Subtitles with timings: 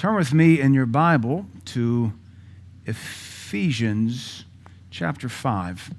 [0.00, 2.14] Turn with me in your Bible to
[2.86, 4.46] Ephesians
[4.90, 5.90] chapter 5.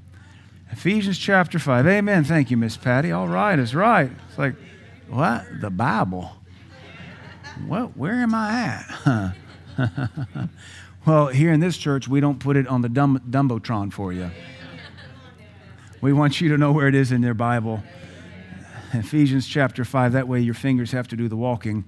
[0.72, 1.86] Ephesians chapter 5.
[1.86, 2.24] Amen.
[2.24, 3.12] Thank you, Miss Patty.
[3.12, 4.10] All right, it's right.
[4.28, 4.56] It's like,
[5.08, 5.46] what?
[5.62, 6.32] The Bible.
[7.68, 7.96] What?
[7.96, 8.82] Where am I
[9.78, 10.50] at?
[11.06, 14.32] well, here in this church, we don't put it on the dumb, Dumbotron for you.
[16.02, 17.84] We want you to know where it is in your Bible.
[18.94, 20.14] Ephesians chapter 5.
[20.14, 21.86] That way your fingers have to do the walking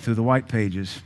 [0.00, 1.00] through the white pages.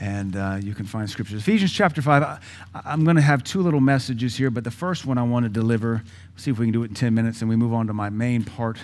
[0.00, 1.42] And uh, you can find scriptures.
[1.42, 2.22] Ephesians chapter 5.
[2.22, 2.40] I,
[2.86, 5.50] am going to have two little messages here, but the first one I want to
[5.50, 6.02] deliver,
[6.36, 8.08] see if we can do it in 10 minutes, and we move on to my
[8.08, 8.78] main part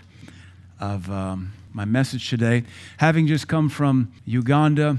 [0.79, 2.65] of um, my message today.
[2.98, 4.98] Having just come from Uganda,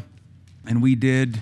[0.66, 1.42] and we did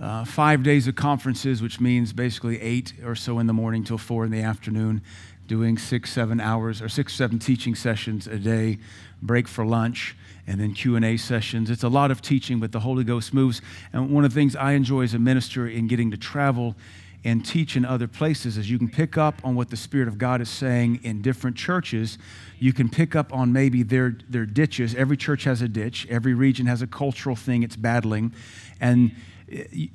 [0.00, 3.96] uh, five days of conferences, which means basically eight or so in the morning till
[3.96, 5.02] four in the afternoon
[5.46, 8.78] doing six, seven hours or six, seven teaching sessions a day,
[9.22, 11.70] break for lunch, and then Q&A sessions.
[11.70, 13.60] It's a lot of teaching, but the Holy Ghost moves.
[13.92, 16.76] And one of the things I enjoy as a minister in getting to travel
[17.24, 20.16] and teach in other places is you can pick up on what the Spirit of
[20.16, 22.18] God is saying in different churches.
[22.60, 24.94] You can pick up on maybe their, their ditches.
[24.94, 26.06] Every church has a ditch.
[26.08, 28.32] Every region has a cultural thing it's battling.
[28.80, 29.12] And
[29.50, 29.86] eh,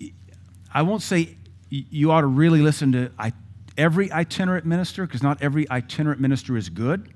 [0.73, 1.37] I won't say
[1.69, 3.11] you ought to really listen to
[3.77, 7.13] every itinerant minister, because not every itinerant minister is good.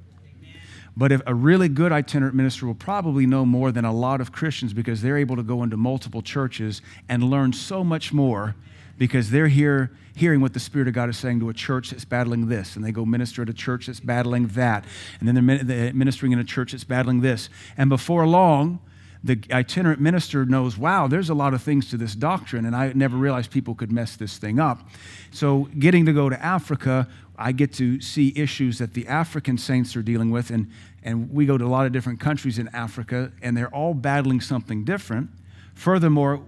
[0.98, 4.32] But if a really good itinerant minister will probably know more than a lot of
[4.32, 8.56] Christians because they're able to go into multiple churches and learn so much more
[8.98, 12.06] because they're here hearing what the Spirit of God is saying to a church that's
[12.06, 14.86] battling this, and they go minister at a church that's battling that,
[15.20, 17.50] and then they're ministering in a church that's battling this.
[17.76, 18.80] And before long,
[19.26, 22.94] the itinerant minister knows, wow, there's a lot of things to this doctrine, and I
[22.94, 24.88] never realized people could mess this thing up.
[25.32, 29.96] So, getting to go to Africa, I get to see issues that the African saints
[29.96, 30.72] are dealing with, and,
[31.04, 34.42] and we go to a lot of different countries in Africa, and they're all battling
[34.42, 35.30] something different.
[35.74, 36.42] Furthermore,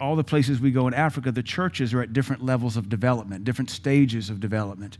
[0.00, 3.44] all the places we go in Africa, the churches are at different levels of development,
[3.44, 4.98] different stages of development.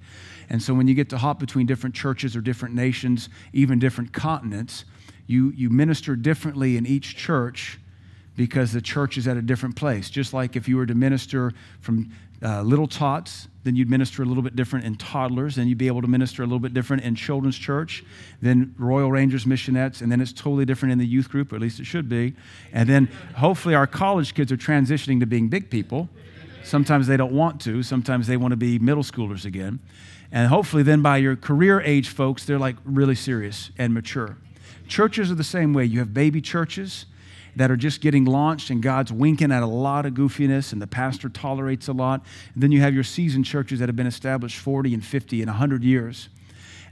[0.49, 4.13] And so when you get to hop between different churches or different nations, even different
[4.13, 4.85] continents,
[5.27, 7.79] you, you minister differently in each church
[8.37, 10.11] because the church is at a different place.
[10.11, 12.13] Just like if you were to minister from
[12.45, 15.87] uh, little tots, then you'd minister a little bit different in toddlers, then you'd be
[15.87, 18.05] able to minister a little bit different in children's church,
[18.43, 21.63] then Royal Rangers missionettes, and then it's totally different in the youth group, or at
[21.63, 22.35] least it should be.
[22.73, 23.07] And then
[23.37, 26.11] hopefully our college kids are transitioning to being big people.
[26.63, 29.81] Sometimes they don't want to, sometimes they want to be middle schoolers again.
[30.31, 34.37] And hopefully, then by your career age folks, they're like really serious and mature.
[34.89, 35.85] Churches are the same way.
[35.85, 37.07] You have baby churches
[37.57, 40.87] that are just getting launched, and God's winking at a lot of goofiness, and the
[40.87, 42.25] pastor tolerates a lot.
[42.55, 45.49] And then you have your seasoned churches that have been established 40 and 50 and
[45.49, 46.29] 100 years.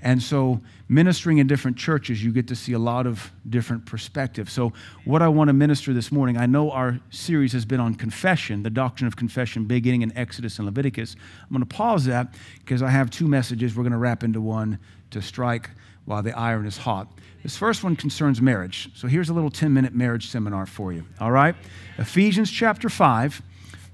[0.05, 4.53] And so, ministering in different churches, you get to see a lot of different perspectives.
[4.53, 4.73] So,
[5.05, 8.65] what I want to minister this morning, I know our series has been on confession,
[8.65, 11.15] the doctrine of confession, beginning in Exodus and Leviticus.
[11.43, 14.41] I'm going to pause that because I have two messages we're going to wrap into
[14.41, 14.81] one
[15.13, 15.71] to strike
[16.05, 17.09] while the iron is hot.
[17.43, 18.91] This first one concerns marriage.
[18.95, 21.05] So here's a little 10 minute marriage seminar for you.
[21.21, 21.55] All right?
[21.99, 23.43] Ephesians chapter 5,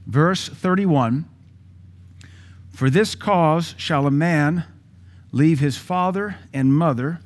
[0.06, 1.26] verse 31.
[2.72, 4.64] For this cause shall a man
[5.32, 7.20] leave his father and mother,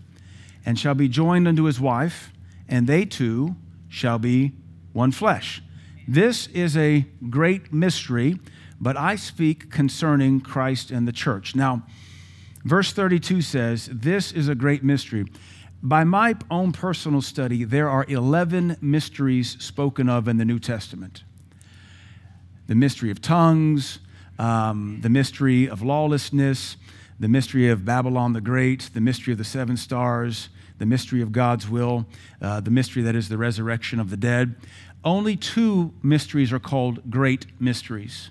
[0.65, 2.33] and shall be joined unto his wife,
[2.69, 3.57] and they two
[3.89, 4.53] shall be
[4.93, 5.63] one flesh.
[6.07, 8.39] This is a great mystery,
[8.81, 11.55] but I speak concerning Christ and the church.
[11.55, 11.83] Now,
[12.65, 15.27] verse 32 says, This is a great mystery.
[15.83, 21.25] By my own personal study, there are 11 mysteries spoken of in the New Testament
[22.69, 23.99] the mystery of tongues,
[24.39, 26.77] um, the mystery of lawlessness,
[27.21, 31.33] the mystery of Babylon the Great, the mystery of the seven stars, the mystery of
[31.33, 32.07] God's will,
[32.41, 34.57] uh, the mystery that is the resurrection of the dead.
[35.05, 38.31] Only two mysteries are called great mysteries.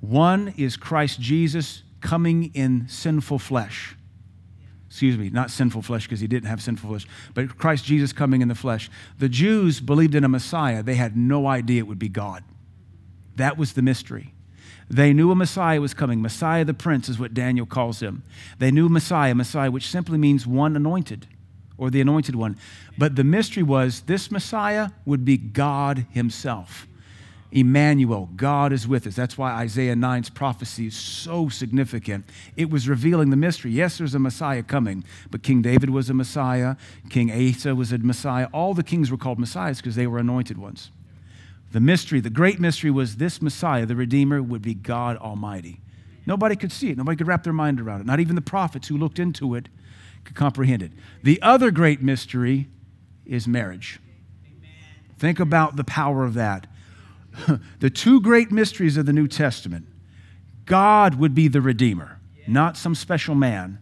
[0.00, 3.96] One is Christ Jesus coming in sinful flesh
[4.96, 8.40] excuse me, not sinful flesh because he didn't have sinful flesh, but Christ Jesus coming
[8.40, 8.88] in the flesh.
[9.18, 10.82] The Jews believed in a Messiah.
[10.82, 12.42] They had no idea it would be God.
[13.34, 14.32] That was the mystery.
[14.88, 16.22] They knew a Messiah was coming.
[16.22, 18.22] Messiah the Prince is what Daniel calls him.
[18.58, 21.26] They knew Messiah, Messiah, which simply means one anointed
[21.76, 22.56] or the anointed one.
[22.96, 26.86] But the mystery was this Messiah would be God Himself.
[27.56, 29.16] Emmanuel, God is with us.
[29.16, 32.26] That's why Isaiah 9's prophecy is so significant.
[32.54, 33.70] It was revealing the mystery.
[33.70, 36.76] Yes, there's a Messiah coming, but King David was a Messiah,
[37.08, 38.48] King Asa was a Messiah.
[38.52, 40.90] All the kings were called Messiahs because they were anointed ones.
[41.72, 45.80] The mystery, the great mystery was this Messiah, the Redeemer, would be God Almighty.
[46.26, 48.06] Nobody could see it, nobody could wrap their mind around it.
[48.06, 49.70] Not even the prophets who looked into it
[50.24, 50.92] could comprehend it.
[51.22, 52.68] The other great mystery
[53.24, 53.98] is marriage.
[55.18, 56.66] Think about the power of that
[57.80, 59.86] the two great mysteries of the New Testament
[60.64, 63.78] God would be the Redeemer, not some special man.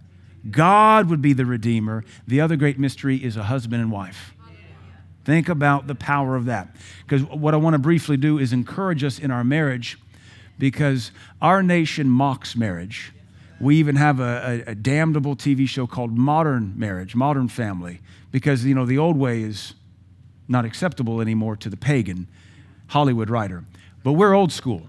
[0.51, 2.05] God would be the Redeemer.
[2.27, 4.35] The other great mystery is a husband and wife.
[5.25, 6.77] Think about the power of that.
[7.07, 9.99] Because what I want to briefly do is encourage us in our marriage
[10.59, 11.11] because
[11.41, 13.13] our nation mocks marriage.
[13.59, 18.65] We even have a, a, a, damnable TV show called Modern Marriage, Modern Family, because
[18.65, 19.75] you know the old way is
[20.47, 22.29] not acceptable anymore to the pagan
[22.89, 23.65] Hollywood writer.
[24.03, 24.89] But we're old school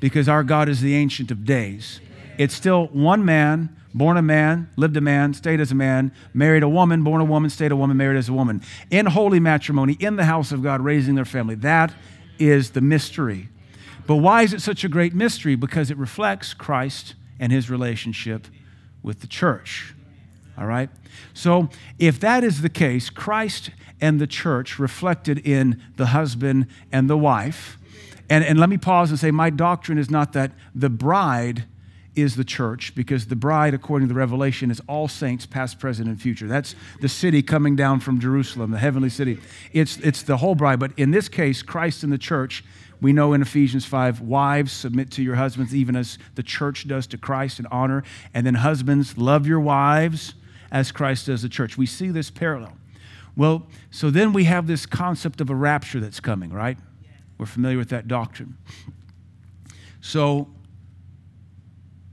[0.00, 2.00] because our God is the ancient of days.
[2.38, 6.62] It's still one man, born a man, lived a man, stayed as a man, married
[6.62, 9.96] a woman, born a woman, stayed a woman, married as a woman, in holy matrimony,
[9.98, 11.54] in the house of God, raising their family.
[11.54, 11.94] That
[12.38, 13.48] is the mystery.
[14.06, 15.56] But why is it such a great mystery?
[15.56, 18.46] Because it reflects Christ and his relationship
[19.02, 19.95] with the church.
[20.58, 20.90] All right?
[21.34, 21.68] So,
[21.98, 23.70] if that is the case, Christ
[24.00, 27.78] and the church reflected in the husband and the wife.
[28.28, 31.64] And, and let me pause and say, my doctrine is not that the bride
[32.14, 36.08] is the church, because the bride, according to the Revelation, is all saints, past, present,
[36.08, 36.46] and future.
[36.46, 39.38] That's the city coming down from Jerusalem, the heavenly city.
[39.74, 40.80] It's, it's the whole bride.
[40.80, 42.64] But in this case, Christ and the church,
[43.02, 47.06] we know in Ephesians 5, wives, submit to your husbands, even as the church does
[47.08, 48.02] to Christ in honor.
[48.32, 50.32] And then husbands, love your wives
[50.70, 51.76] as Christ does the church.
[51.76, 52.76] We see this parallel.
[53.36, 56.78] Well, so then we have this concept of a rapture that's coming, right?
[57.38, 58.56] We're familiar with that doctrine.
[60.00, 60.48] So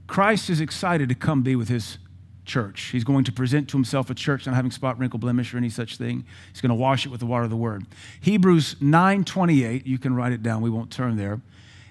[0.06, 1.98] Christ is excited to come be with his
[2.44, 2.90] church.
[2.92, 5.70] He's going to present to himself a church not having spot, wrinkle, blemish, or any
[5.70, 6.26] such thing.
[6.52, 7.86] He's going to wash it with the water of the word.
[8.20, 11.40] Hebrews 9:28, you can write it down, we won't turn there.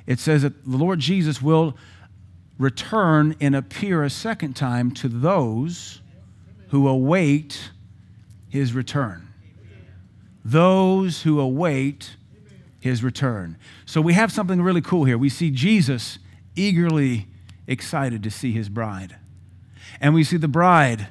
[0.06, 1.76] It says that the Lord Jesus will
[2.60, 6.02] return and appear a second time to those
[6.74, 7.70] who await
[8.50, 9.32] his return.
[10.44, 12.16] Those who await
[12.80, 13.60] his return.
[13.86, 15.16] So we have something really cool here.
[15.16, 16.18] We see Jesus
[16.56, 17.28] eagerly
[17.68, 19.18] excited to see his bride.
[20.02, 21.10] And we see the bride,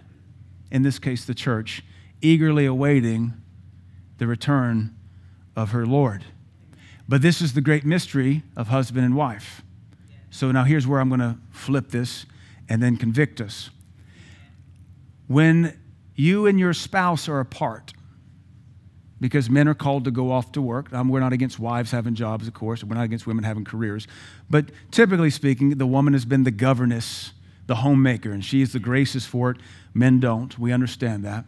[0.73, 1.85] in this case the church,
[2.21, 3.33] eagerly awaiting
[4.19, 4.97] the return
[5.55, 6.25] of her Lord.
[7.09, 9.63] But this is the great mystery of husband and wife.
[10.29, 12.27] So now here's where I'm going to flip this
[12.69, 13.71] and then convict us.
[15.33, 15.79] When
[16.15, 17.93] you and your spouse are apart
[19.23, 20.93] because men are called to go off to work.
[20.93, 22.83] Um, we're not against wives having jobs, of course.
[22.83, 24.09] We're not against women having careers.
[24.51, 27.31] But typically speaking, the woman has been the governess,
[27.69, 29.59] the homemaker, and she is the graces for it.
[29.95, 30.59] Men don't.
[30.59, 31.45] We understand that.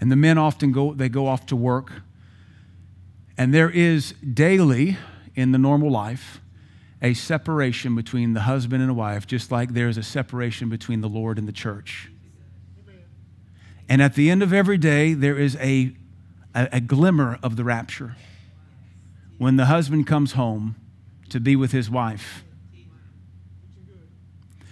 [0.00, 1.92] And the men often go, they go off to work.
[3.38, 4.98] And there is daily
[5.36, 6.40] in the normal life
[7.00, 11.08] a separation between the husband and the wife, just like there's a separation between the
[11.08, 12.10] Lord and the church.
[13.88, 15.94] And at the end of every day, there is a,
[16.54, 18.16] a, a, glimmer of the rapture
[19.36, 20.76] when the husband comes home
[21.28, 22.44] to be with his wife.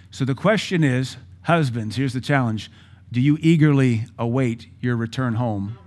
[0.09, 2.71] So the question is husbands, here's the challenge
[3.11, 5.77] do you eagerly await your return home?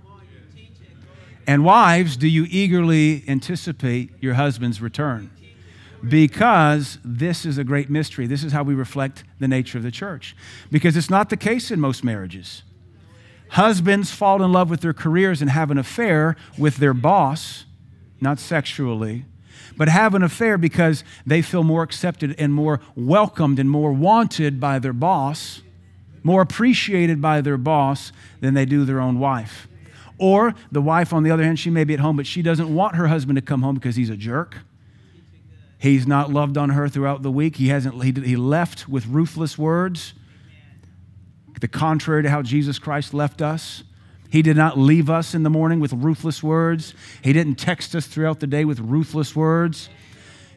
[1.45, 5.31] And wives, do you eagerly anticipate your husband's return?
[6.07, 8.27] Because this is a great mystery.
[8.27, 10.35] This is how we reflect the nature of the church.
[10.71, 12.63] Because it's not the case in most marriages.
[13.51, 17.65] Husbands fall in love with their careers and have an affair with their boss,
[18.19, 19.25] not sexually,
[19.77, 24.59] but have an affair because they feel more accepted and more welcomed and more wanted
[24.59, 25.61] by their boss,
[26.23, 28.11] more appreciated by their boss
[28.41, 29.67] than they do their own wife.
[30.17, 32.73] Or the wife, on the other hand, she may be at home, but she doesn't
[32.73, 34.57] want her husband to come home because he's a jerk.
[35.77, 37.57] He's not loved on her throughout the week.
[37.57, 38.03] He hasn't.
[38.03, 40.15] He, he left with ruthless words
[41.59, 43.83] the contrary to how Jesus Christ left us.
[44.29, 46.93] He did not leave us in the morning with ruthless words.
[47.23, 49.89] He didn't text us throughout the day with ruthless words.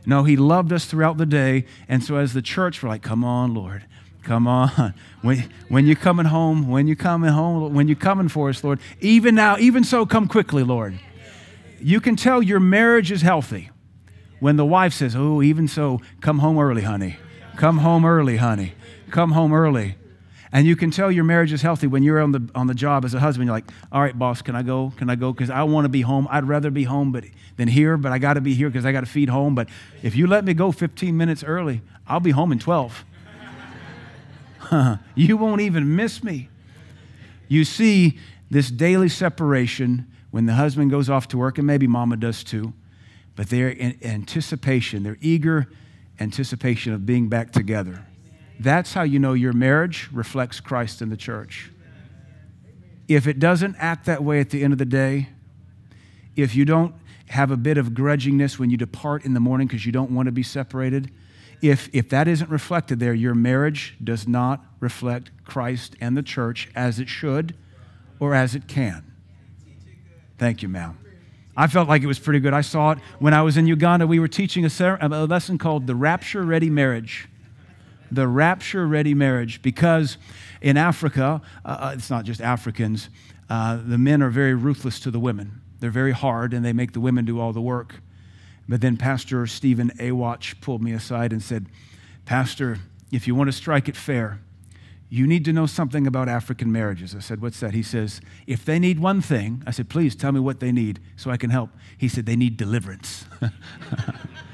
[0.07, 1.67] No, He loved us throughout the day.
[1.89, 3.85] And so, as the church, we're like, come on, Lord.
[4.23, 4.95] Come on.
[5.23, 8.81] When, when you're coming home, when you're coming home, when you're coming for us, Lord,
[9.03, 10.99] even now, even so, come quickly, Lord.
[11.79, 13.69] You can tell your marriage is healthy
[14.39, 17.19] when the wife says, Oh, even so, come home early, honey.
[17.57, 18.73] Come home early, honey.
[19.11, 19.97] Come home early.
[20.53, 23.05] And you can tell your marriage is healthy when you're on the, on the job
[23.05, 23.47] as a husband.
[23.47, 24.93] You're like, all right, boss, can I go?
[24.97, 25.33] Can I go?
[25.33, 26.27] Because I want to be home.
[26.29, 27.25] I'd rather be home but,
[27.57, 29.55] than here, but I got to be here because I got to feed home.
[29.55, 29.69] But
[30.03, 33.05] if you let me go 15 minutes early, I'll be home in 12.
[35.15, 36.49] you won't even miss me.
[37.47, 38.19] You see
[38.51, 42.73] this daily separation when the husband goes off to work, and maybe mama does too,
[43.37, 45.69] but they're in anticipation, they're eager
[46.21, 48.05] anticipation of being back together.
[48.61, 51.71] That's how you know your marriage reflects Christ in the church.
[53.09, 55.31] If it doesn't act that way at the end of the day,
[56.37, 56.95] if you don't
[57.31, 60.27] have a bit of grudgingness when you depart in the morning because you don't want
[60.27, 61.11] to be separated,
[61.63, 66.69] if, if that isn't reflected there, your marriage does not reflect Christ and the church
[66.75, 67.57] as it should
[68.19, 69.11] or as it can.
[70.37, 70.99] Thank you, ma'am.
[71.57, 72.53] I felt like it was pretty good.
[72.53, 74.07] I saw it when I was in Uganda.
[74.07, 77.27] We were teaching a, a lesson called The Rapture Ready Marriage.
[78.11, 79.63] The Rapture Ready Marriage.
[79.63, 80.19] Because
[80.61, 83.09] in Africa, uh, uh, it's not just Africans,
[83.49, 85.61] uh, the men are very ruthless to the women.
[85.81, 87.97] They're very hard and they make the women do all the work.
[88.69, 91.67] But then Pastor Stephen Awatch pulled me aside and said,
[92.25, 92.79] Pastor,
[93.11, 94.41] if you want to strike it fair,
[95.09, 97.17] you need to know something about African marriages.
[97.17, 97.75] I said, What's that?
[97.75, 101.01] He says, If they need one thing, I said, Please tell me what they need
[101.17, 101.71] so I can help.
[101.99, 103.25] He said, They need deliverance.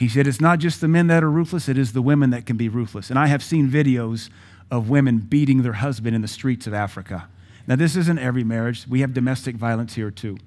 [0.00, 2.46] he said, It's not just the men that are ruthless, it is the women that
[2.46, 3.10] can be ruthless.
[3.10, 4.30] And I have seen videos
[4.70, 7.28] of women beating their husband in the streets of Africa.
[7.66, 10.38] Now, this isn't every marriage, we have domestic violence here too.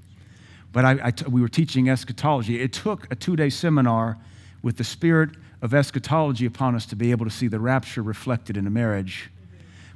[0.71, 2.59] But I, I t- we were teaching eschatology.
[2.59, 4.17] It took a two day seminar
[4.63, 5.29] with the spirit
[5.61, 9.29] of eschatology upon us to be able to see the rapture reflected in a marriage.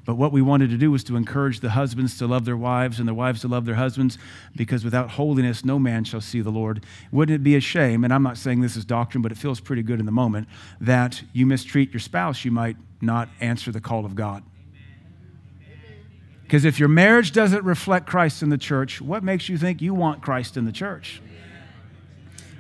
[0.07, 2.97] But what we wanted to do was to encourage the husbands to love their wives
[2.97, 4.17] and the wives to love their husbands,
[4.55, 6.85] because without holiness, no man shall see the Lord.
[7.11, 9.59] Wouldn't it be a shame, and I'm not saying this is doctrine, but it feels
[9.59, 10.47] pretty good in the moment,
[10.79, 14.43] that you mistreat your spouse, you might not answer the call of God?
[16.43, 19.93] Because if your marriage doesn't reflect Christ in the church, what makes you think you
[19.93, 21.21] want Christ in the church?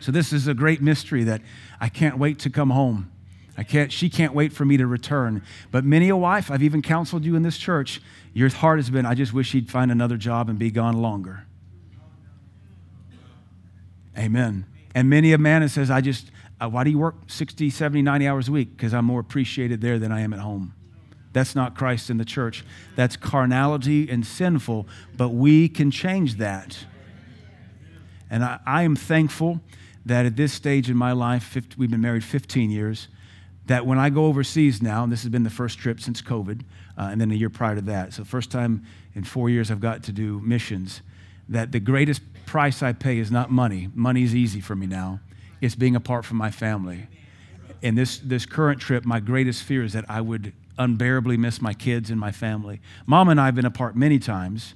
[0.01, 1.41] So, this is a great mystery that
[1.79, 3.09] I can't wait to come home.
[3.57, 5.41] I can't, she can't wait for me to return.
[5.71, 8.01] But many a wife, I've even counseled you in this church,
[8.33, 11.45] your heart has been, I just wish he'd find another job and be gone longer.
[14.15, 14.65] Amen.
[14.93, 18.27] And many a man says, I just, uh, why do you work 60, 70, 90
[18.27, 18.77] hours a week?
[18.77, 20.73] Because I'm more appreciated there than I am at home.
[21.33, 22.63] That's not Christ in the church.
[22.95, 26.85] That's carnality and sinful, but we can change that.
[28.29, 29.61] And I, I am thankful
[30.05, 33.07] that at this stage in my life, 50, we've been married 15 years,
[33.67, 36.61] that when I go overseas now, and this has been the first trip since COVID,
[36.97, 39.81] uh, and then a year prior to that, so first time in four years I've
[39.81, 41.01] got to do missions,
[41.49, 43.89] that the greatest price I pay is not money.
[43.93, 45.19] Money is easy for me now.
[45.61, 47.07] It's being apart from my family.
[47.83, 51.73] And this, this current trip, my greatest fear is that I would unbearably miss my
[51.73, 52.79] kids and my family.
[53.05, 54.75] Mom and I have been apart many times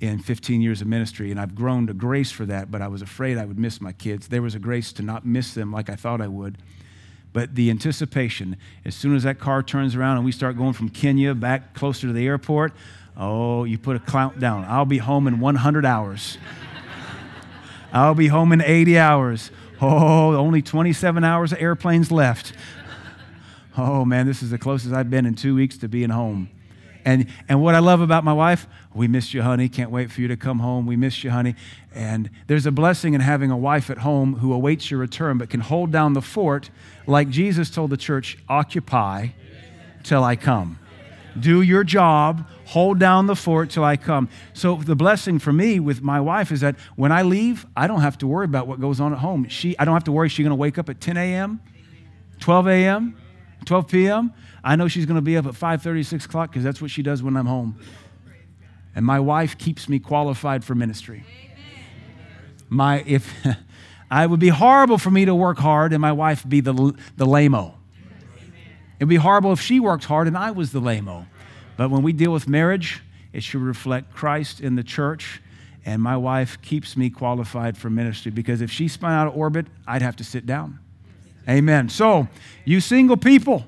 [0.00, 3.02] in 15 years of ministry, and I've grown to grace for that, but I was
[3.02, 4.28] afraid I would miss my kids.
[4.28, 6.58] There was a grace to not miss them like I thought I would.
[7.32, 10.90] But the anticipation, as soon as that car turns around and we start going from
[10.90, 12.72] Kenya back closer to the airport,
[13.16, 14.64] oh, you put a clout down.
[14.68, 16.36] I'll be home in 100 hours.
[17.92, 19.50] I'll be home in 80 hours.
[19.80, 22.52] Oh, only 27 hours of airplanes left.
[23.74, 26.50] Oh man, this is the closest I've been in two weeks to being home.
[27.04, 29.68] And, and what I love about my wife, we miss you, honey.
[29.68, 30.86] Can't wait for you to come home.
[30.86, 31.56] We miss you, honey.
[31.94, 35.50] And there's a blessing in having a wife at home who awaits your return but
[35.50, 36.70] can hold down the fort
[37.06, 39.28] like Jesus told the church occupy
[40.02, 40.78] till I come.
[41.38, 44.28] Do your job, hold down the fort till I come.
[44.52, 48.02] So the blessing for me with my wife is that when I leave, I don't
[48.02, 49.48] have to worry about what goes on at home.
[49.48, 51.60] She, I don't have to worry she's going to wake up at 10 a.m.,
[52.40, 53.16] 12 a.m.,
[53.64, 54.32] 12 p.m.
[54.64, 57.02] I know she's going to be up at 5:30, 6 o'clock because that's what she
[57.02, 57.78] does when I'm home.
[58.94, 61.24] And my wife keeps me qualified for ministry.
[62.68, 63.32] My if
[64.10, 66.74] I would be horrible for me to work hard and my wife be the
[67.16, 67.74] the lameo.
[68.98, 71.26] It'd be horrible if she worked hard and I was the lameo.
[71.76, 73.02] But when we deal with marriage,
[73.32, 75.40] it should reflect Christ in the church.
[75.84, 79.66] And my wife keeps me qualified for ministry because if she spun out of orbit,
[79.86, 80.78] I'd have to sit down.
[81.48, 81.88] Amen.
[81.88, 82.28] So,
[82.64, 83.66] you single people,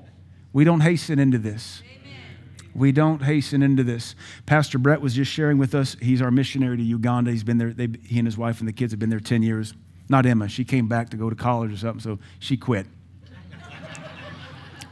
[0.53, 1.81] we don't hasten into this.
[2.73, 4.15] We don't hasten into this.
[4.45, 5.95] Pastor Brett was just sharing with us.
[6.01, 7.31] He's our missionary to Uganda.
[7.31, 7.71] He's been there.
[7.71, 9.73] They, he and his wife and the kids have been there 10 years.
[10.09, 10.49] Not Emma.
[10.49, 12.85] She came back to go to college or something, so she quit.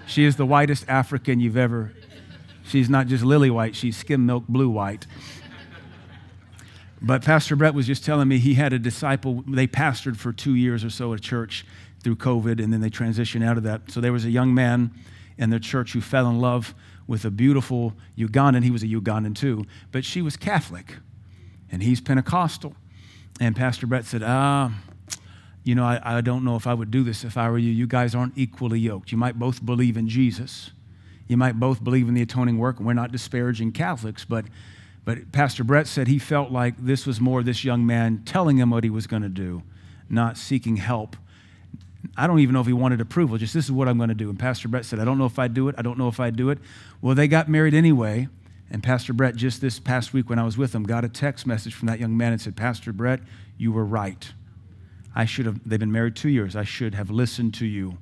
[0.08, 1.94] she is the whitest African you've ever.
[2.66, 5.06] She's not just lily white, she's skim milk blue white.
[7.02, 10.56] But Pastor Brett was just telling me he had a disciple, they pastored for two
[10.56, 11.66] years or so at a church
[12.04, 13.90] through COVID, and then they transitioned out of that.
[13.90, 14.92] So there was a young man
[15.38, 16.76] in their church who fell in love
[17.08, 18.64] with a beautiful Ugandan.
[18.64, 20.98] He was a Ugandan too, but she was Catholic,
[21.72, 22.76] and he's Pentecostal.
[23.40, 24.72] And Pastor Brett said, Ah,
[25.64, 27.72] you know, I, I don't know if I would do this if I were you.
[27.72, 29.12] You guys aren't equally yoked.
[29.12, 30.72] You might both believe in Jesus.
[31.28, 32.78] You might both believe in the atoning work.
[32.78, 34.46] And we're not disparaging Catholics, but
[35.06, 38.70] but Pastor Brett said he felt like this was more this young man telling him
[38.70, 39.64] what he was going to do,
[40.10, 41.18] not seeking help
[42.18, 44.16] I don't even know if he wanted approval, just this is what I'm going to
[44.16, 44.30] do.
[44.30, 45.76] And Pastor Brett said, I don't know if I'd do it.
[45.78, 46.60] I don't know if I'd do it.
[47.02, 48.28] Well, they got married anyway.
[48.70, 51.46] And Pastor Brett, just this past week when I was with him, got a text
[51.46, 53.20] message from that young man and said, Pastor Brett,
[53.58, 54.34] you were right.
[55.16, 56.56] I should have, they've been married two years.
[56.56, 58.00] I should have listened to you.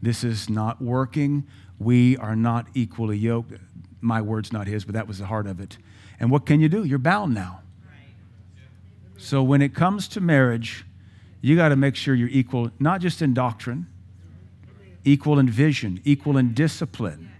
[0.00, 1.46] This is not working.
[1.78, 3.52] We are not equally yoked.
[4.00, 5.78] My word's not his, but that was the heart of it.
[6.18, 6.84] And what can you do?
[6.84, 7.60] You're bound now.
[9.16, 10.84] So when it comes to marriage,
[11.44, 13.86] you got to make sure you're equal, not just in doctrine,
[15.04, 17.30] equal in vision, equal in discipline.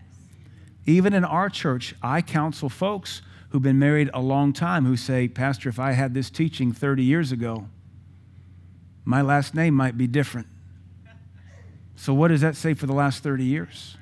[0.85, 5.27] Even in our church, I counsel folks who've been married a long time who say,
[5.27, 7.67] Pastor, if I had this teaching 30 years ago,
[9.07, 10.49] my last name might be different.
[11.97, 13.97] So, what does that say for the last 30 years?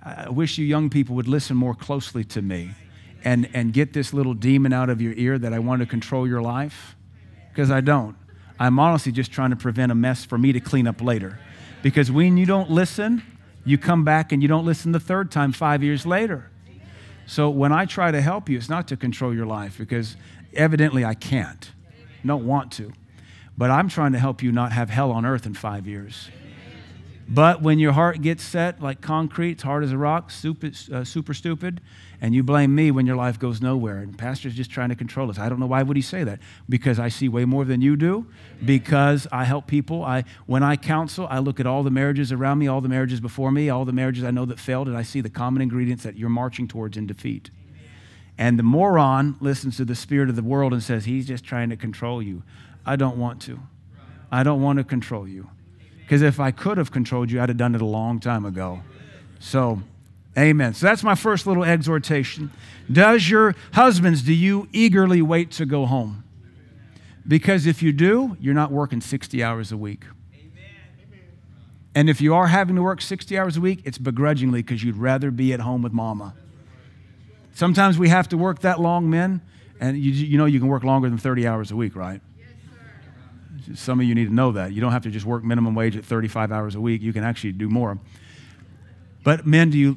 [0.00, 2.70] I wish you young people would listen more closely to me
[3.24, 6.28] and, and get this little demon out of your ear that I want to control
[6.28, 6.94] your life,
[7.50, 8.16] because I don't.
[8.58, 11.38] I'm honestly just trying to prevent a mess for me to clean up later.
[11.82, 13.22] Because when you don't listen,
[13.64, 16.50] you come back and you don't listen the third time five years later.
[17.26, 20.16] So when I try to help you, it's not to control your life because
[20.52, 21.70] evidently I can't,
[22.26, 22.92] don't want to.
[23.56, 26.28] But I'm trying to help you not have hell on earth in five years.
[27.32, 31.04] But when your heart gets set like concrete, it's hard as a rock, super, uh,
[31.04, 31.80] super stupid,
[32.20, 35.30] and you blame me when your life goes nowhere, and pastor's just trying to control
[35.30, 35.38] us.
[35.38, 36.40] I don't know why would he say that?
[36.68, 38.26] Because I see way more than you do.
[38.64, 40.02] Because I help people.
[40.02, 43.20] I when I counsel, I look at all the marriages around me, all the marriages
[43.20, 46.02] before me, all the marriages I know that failed, and I see the common ingredients
[46.02, 47.50] that you're marching towards in defeat.
[48.38, 51.70] And the moron listens to the spirit of the world and says, He's just trying
[51.70, 52.42] to control you.
[52.84, 53.60] I don't want to.
[54.32, 55.48] I don't want to control you.
[56.10, 58.80] Because if I could have controlled you, I'd have done it a long time ago.
[59.38, 59.80] So,
[60.36, 60.74] amen.
[60.74, 62.50] So that's my first little exhortation.
[62.90, 66.24] Does your husbands, do you eagerly wait to go home?
[67.28, 70.02] Because if you do, you're not working 60 hours a week.
[71.94, 74.96] And if you are having to work 60 hours a week, it's begrudgingly because you'd
[74.96, 76.34] rather be at home with mama.
[77.54, 79.42] Sometimes we have to work that long, men,
[79.78, 82.20] and you, you know you can work longer than 30 hours a week, right?
[83.74, 84.72] Some of you need to know that.
[84.72, 87.02] You don't have to just work minimum wage at 35 hours a week.
[87.02, 87.98] You can actually do more.
[89.22, 89.96] But men, do you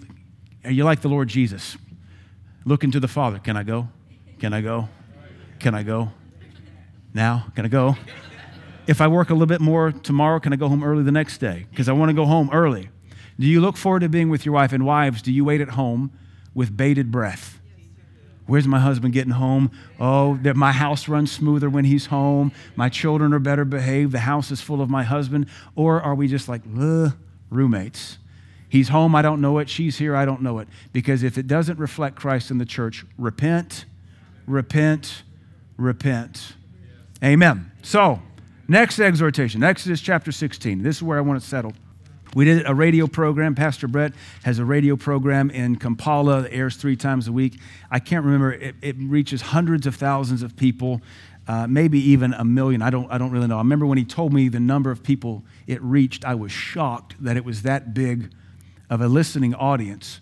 [0.63, 1.78] are you like the Lord Jesus?
[2.65, 3.39] Looking to the Father.
[3.39, 3.89] Can I go?
[4.39, 4.88] Can I go?
[5.60, 6.12] Can I go?
[7.13, 7.47] Now?
[7.56, 7.97] Can I go?
[8.88, 11.38] If I work a little bit more tomorrow, can I go home early the next
[11.38, 11.67] day?
[11.69, 12.89] Because I want to go home early.
[13.39, 14.74] Do you look forward to being with your wife?
[14.74, 16.12] And wives, do you wait at home
[16.54, 17.60] with bated breath?
[18.45, 19.71] Where's my husband getting home?
[19.99, 22.51] Oh, that my house runs smoother when he's home.
[22.75, 24.12] My children are better behaved.
[24.12, 25.47] The house is full of my husband.
[25.75, 26.62] Or are we just like
[27.49, 28.17] roommates?
[28.67, 29.69] He's home, I don't know it.
[29.69, 30.67] She's here, I don't know it.
[30.91, 33.86] Because if it doesn't reflect Christ in the church, repent,
[34.47, 35.23] repent,
[35.77, 36.56] repent.
[37.23, 37.71] Amen.
[37.84, 38.19] So,
[38.67, 40.82] next exhortation, Exodus chapter 16.
[40.82, 41.73] This is where I want to settle.
[42.36, 43.54] We did a radio program.
[43.54, 47.60] Pastor Brett has a radio program in Kampala that airs three times a week.
[47.91, 51.02] I can't remember, it, it reaches hundreds of thousands of people,
[51.48, 52.82] uh, maybe even a million.
[52.82, 53.58] I don't, I don't really know.
[53.58, 57.15] I remember when he told me the number of people it reached, I was shocked
[57.24, 58.32] that it was that big
[58.89, 60.19] of a listening audience.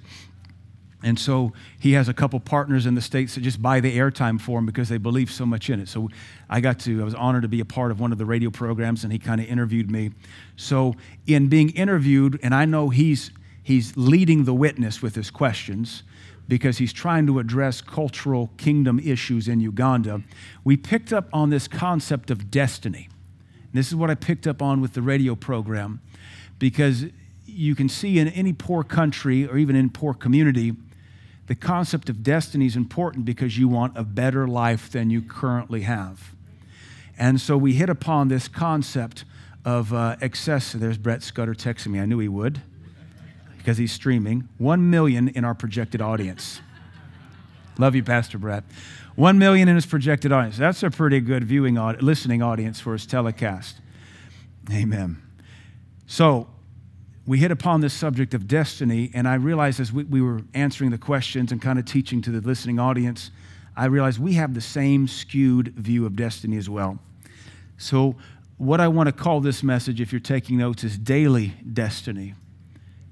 [1.03, 4.39] And so he has a couple partners in the States that just buy the airtime
[4.39, 5.87] for him because they believe so much in it.
[5.87, 6.09] So
[6.49, 8.51] I got to, I was honored to be a part of one of the radio
[8.51, 10.11] programs and he kind of interviewed me.
[10.55, 13.31] So in being interviewed, and I know he's,
[13.63, 16.03] he's leading the witness with his questions
[16.47, 20.21] because he's trying to address cultural kingdom issues in Uganda,
[20.63, 23.09] we picked up on this concept of destiny.
[23.71, 26.01] And this is what I picked up on with the radio program
[26.59, 27.05] because
[27.45, 30.73] you can see in any poor country or even in poor community,
[31.47, 35.81] the concept of destiny is important because you want a better life than you currently
[35.81, 36.33] have.
[37.17, 39.25] And so we hit upon this concept
[39.65, 40.73] of uh, excess.
[40.73, 41.99] There's Brett Scudder texting me.
[41.99, 42.61] I knew he would
[43.57, 44.49] because he's streaming.
[44.57, 46.61] One million in our projected audience.
[47.77, 48.63] Love you, Pastor Brett.
[49.15, 50.57] One million in his projected audience.
[50.57, 53.77] That's a pretty good viewing, listening audience for his telecast.
[54.71, 55.21] Amen.
[56.07, 56.47] So
[57.25, 60.89] we hit upon this subject of destiny, and I realized as we, we were answering
[60.89, 63.31] the questions and kind of teaching to the listening audience,
[63.75, 66.99] I realized we have the same skewed view of destiny as well.
[67.77, 68.15] So,
[68.57, 72.35] what I want to call this message, if you're taking notes, is daily destiny.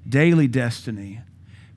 [0.08, 1.22] Daily destiny.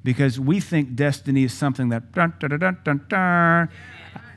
[0.04, 3.68] Because we think destiny is something that, dun, dun, dun, dun, dun,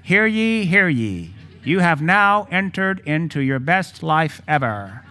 [0.03, 1.33] hear ye, hear ye.
[1.63, 5.03] You have now entered into your best life ever.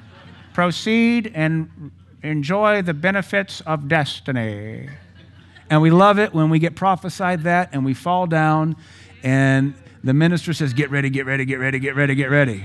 [0.55, 1.91] Proceed and
[2.25, 4.89] enjoy the benefits of destiny.
[5.71, 8.77] And we love it when we get prophesied that and we fall down
[9.23, 12.65] and the minister says, Get ready, get ready, get ready, get ready, get ready.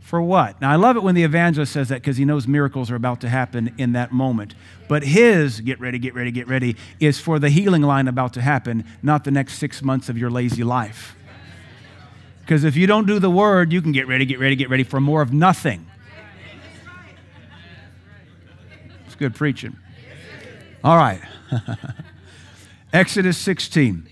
[0.00, 0.60] For what?
[0.60, 3.20] Now, I love it when the evangelist says that because he knows miracles are about
[3.20, 4.54] to happen in that moment.
[4.88, 8.40] But his get ready, get ready, get ready is for the healing line about to
[8.40, 11.16] happen, not the next six months of your lazy life.
[12.40, 14.82] Because if you don't do the word, you can get ready, get ready, get ready
[14.82, 15.86] for more of nothing.
[19.06, 19.76] It's good preaching.
[20.82, 21.20] All right.
[22.92, 24.08] Exodus 16.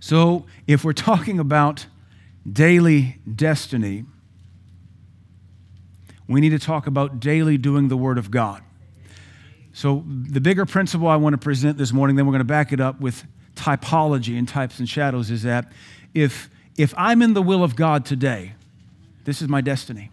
[0.00, 1.84] So, if we're talking about
[2.50, 4.06] daily destiny,
[6.26, 8.62] we need to talk about daily doing the Word of God.
[9.74, 12.72] So, the bigger principle I want to present this morning, then we're going to back
[12.72, 13.22] it up with
[13.54, 15.70] typology and types and shadows, is that
[16.14, 16.48] if,
[16.78, 18.54] if I'm in the will of God today,
[19.24, 20.10] this is my destiny.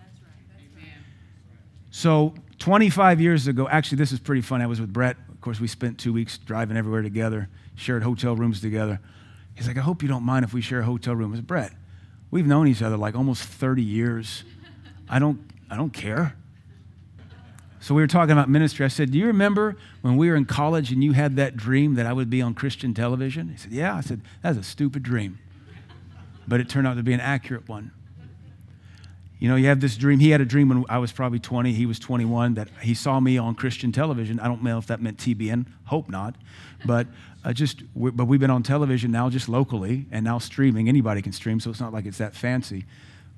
[1.89, 4.61] So, 25 years ago, actually, this is pretty fun.
[4.61, 5.17] I was with Brett.
[5.27, 9.01] Of course, we spent two weeks driving everywhere together, shared hotel rooms together.
[9.53, 11.33] He's like, I hope you don't mind if we share a hotel room.
[11.33, 11.73] I said, Brett,
[12.31, 14.45] we've known each other like almost 30 years.
[15.09, 16.37] I don't, I don't care.
[17.81, 18.85] So we were talking about ministry.
[18.85, 21.95] I said, Do you remember when we were in college and you had that dream
[21.95, 23.49] that I would be on Christian television?
[23.49, 23.93] He said, Yeah.
[23.93, 25.37] I said, That's a stupid dream.
[26.47, 27.91] But it turned out to be an accurate one.
[29.39, 30.19] You know, you have this dream.
[30.19, 33.19] He had a dream when I was probably 20, he was 21, that he saw
[33.19, 34.39] me on Christian television.
[34.39, 36.35] I don't know if that meant TBN, hope not.
[36.85, 37.07] But
[37.43, 40.87] uh, just, but we've been on television now just locally and now streaming.
[40.87, 42.85] Anybody can stream, so it's not like it's that fancy.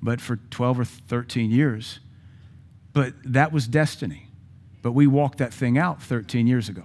[0.00, 1.98] But for 12 or 13 years.
[2.92, 4.28] But that was destiny.
[4.82, 6.84] But we walked that thing out 13 years ago.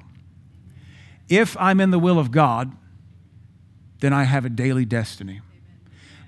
[1.30, 2.76] If I'm in the will of God,
[4.00, 5.41] then I have a daily destiny.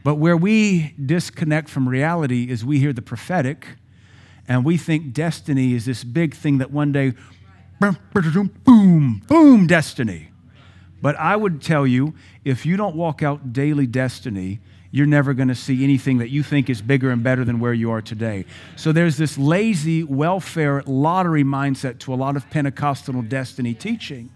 [0.03, 3.67] But where we disconnect from reality is we hear the prophetic
[4.47, 7.13] and we think destiny is this big thing that one day,
[7.79, 10.29] boom, boom, destiny.
[11.01, 12.13] But I would tell you
[12.43, 14.59] if you don't walk out daily destiny,
[14.91, 17.73] you're never going to see anything that you think is bigger and better than where
[17.73, 18.45] you are today.
[18.75, 24.29] So there's this lazy welfare lottery mindset to a lot of Pentecostal destiny teaching.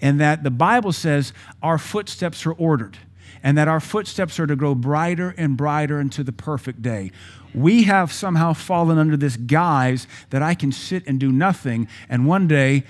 [0.00, 2.98] And that the Bible says our footsteps are ordered
[3.44, 7.12] and that our footsteps are to grow brighter and brighter into the perfect day.
[7.54, 12.26] We have somehow fallen under this guise that I can sit and do nothing, and
[12.26, 12.82] one day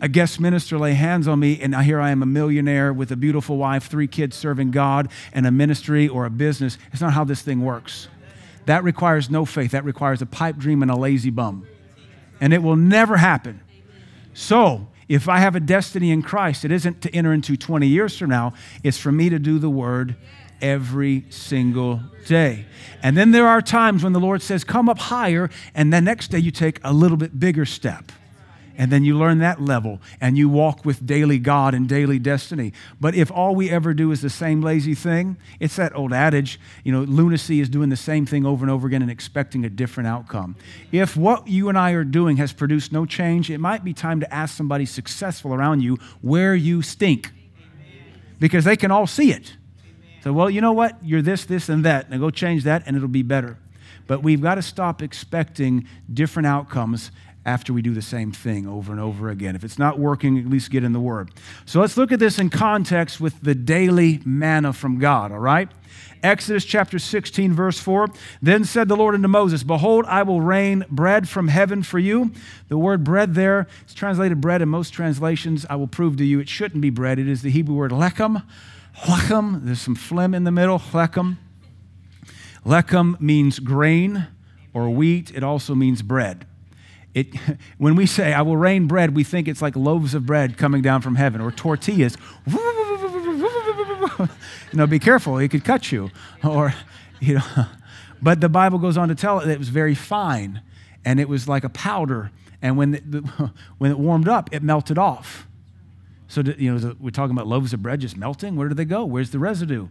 [0.00, 3.16] a guest minister lay hands on me, and here I am a millionaire with a
[3.16, 6.78] beautiful wife, three kids serving God, and a ministry or a business.
[6.92, 8.08] It's not how this thing works.
[8.66, 9.70] That requires no faith.
[9.72, 11.66] That requires a pipe dream and a lazy bum.
[12.40, 13.60] And it will never happen.
[14.34, 18.16] So, if I have a destiny in Christ, it isn't to enter into 20 years
[18.18, 20.16] from now, it's for me to do the word
[20.60, 22.66] every single day.
[23.02, 26.30] And then there are times when the Lord says, Come up higher, and the next
[26.30, 28.10] day you take a little bit bigger step
[28.78, 32.72] and then you learn that level and you walk with daily God and daily destiny.
[33.00, 36.60] But if all we ever do is the same lazy thing, it's that old adage,
[36.84, 39.70] you know, lunacy is doing the same thing over and over again and expecting a
[39.70, 40.56] different outcome.
[40.92, 44.20] If what you and I are doing has produced no change, it might be time
[44.20, 47.32] to ask somebody successful around you where you stink
[48.38, 49.56] because they can all see it.
[50.22, 50.96] So, well, you know what?
[51.04, 52.10] You're this, this, and that.
[52.10, 53.58] Now go change that and it'll be better.
[54.06, 57.10] But we've got to stop expecting different outcomes
[57.46, 59.54] after we do the same thing over and over again.
[59.54, 61.30] If it's not working, at least get in the Word.
[61.64, 65.70] So let's look at this in context with the daily manna from God, all right?
[66.24, 68.08] Exodus chapter 16, verse 4.
[68.42, 72.32] Then said the Lord unto Moses, Behold, I will rain bread from heaven for you.
[72.68, 75.64] The word bread there is translated bread in most translations.
[75.70, 77.20] I will prove to you it shouldn't be bread.
[77.20, 78.42] It is the Hebrew word lechem.
[79.02, 80.80] Lechem, there's some phlegm in the middle.
[80.80, 81.36] Lechem.
[82.64, 84.26] Lechem means grain
[84.74, 86.44] or wheat, it also means bread.
[87.16, 87.34] It,
[87.78, 90.82] when we say, I will rain bread, we think it's like loaves of bread coming
[90.82, 92.16] down from heaven or tortillas.
[92.46, 94.28] you
[94.74, 96.10] know, be careful, it could cut you.
[96.44, 96.74] Or,
[97.18, 97.66] you know,
[98.22, 100.60] but the Bible goes on to tell it, it was very fine
[101.04, 102.30] and it was like a powder.
[102.60, 105.46] And when, the, when it warmed up, it melted off.
[106.28, 108.56] So, you know, we're talking about loaves of bread just melting.
[108.56, 109.04] Where do they go?
[109.04, 109.88] Where's the residue?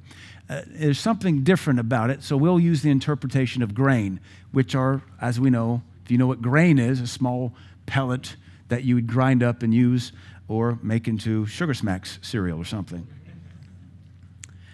[0.50, 2.22] Uh, there's something different about it.
[2.22, 4.20] So, we'll use the interpretation of grain,
[4.52, 7.52] which are, as we know, if you know what grain is, a small
[7.88, 8.36] pellet
[8.70, 10.12] that you would grind up and use
[10.48, 13.08] or make into Sugar Smacks cereal or something.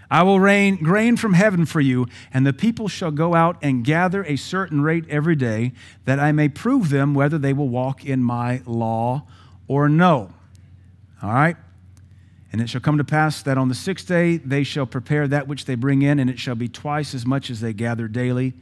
[0.10, 3.86] I will rain grain from heaven for you, and the people shall go out and
[3.86, 5.72] gather a certain rate every day,
[6.04, 9.24] that I may prove them whether they will walk in my law
[9.70, 10.34] or no.
[11.24, 11.56] All right?
[12.52, 15.48] And it shall come to pass that on the sixth day they shall prepare that
[15.48, 18.54] which they bring in, and it shall be twice as much as they gather daily.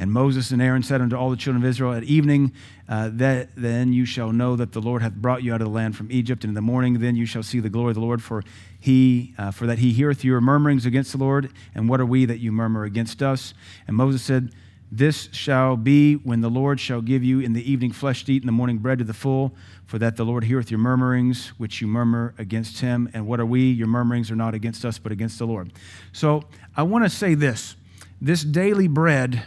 [0.00, 2.52] And Moses and Aaron said unto all the children of Israel, At evening,
[2.88, 5.72] uh, that, then you shall know that the Lord hath brought you out of the
[5.72, 6.42] land from Egypt.
[6.42, 8.42] And in the morning, then you shall see the glory of the Lord, for
[8.80, 11.52] he, uh, for that he heareth your murmurings against the Lord.
[11.74, 13.52] And what are we that you murmur against us?
[13.86, 14.54] And Moses said,
[14.90, 18.42] This shall be when the Lord shall give you in the evening flesh to eat,
[18.42, 19.54] in the morning bread to the full.
[19.84, 23.10] For that the Lord heareth your murmurings, which you murmur against him.
[23.12, 23.70] And what are we?
[23.70, 25.74] Your murmurings are not against us, but against the Lord.
[26.14, 27.76] So I want to say this
[28.18, 29.42] this daily bread,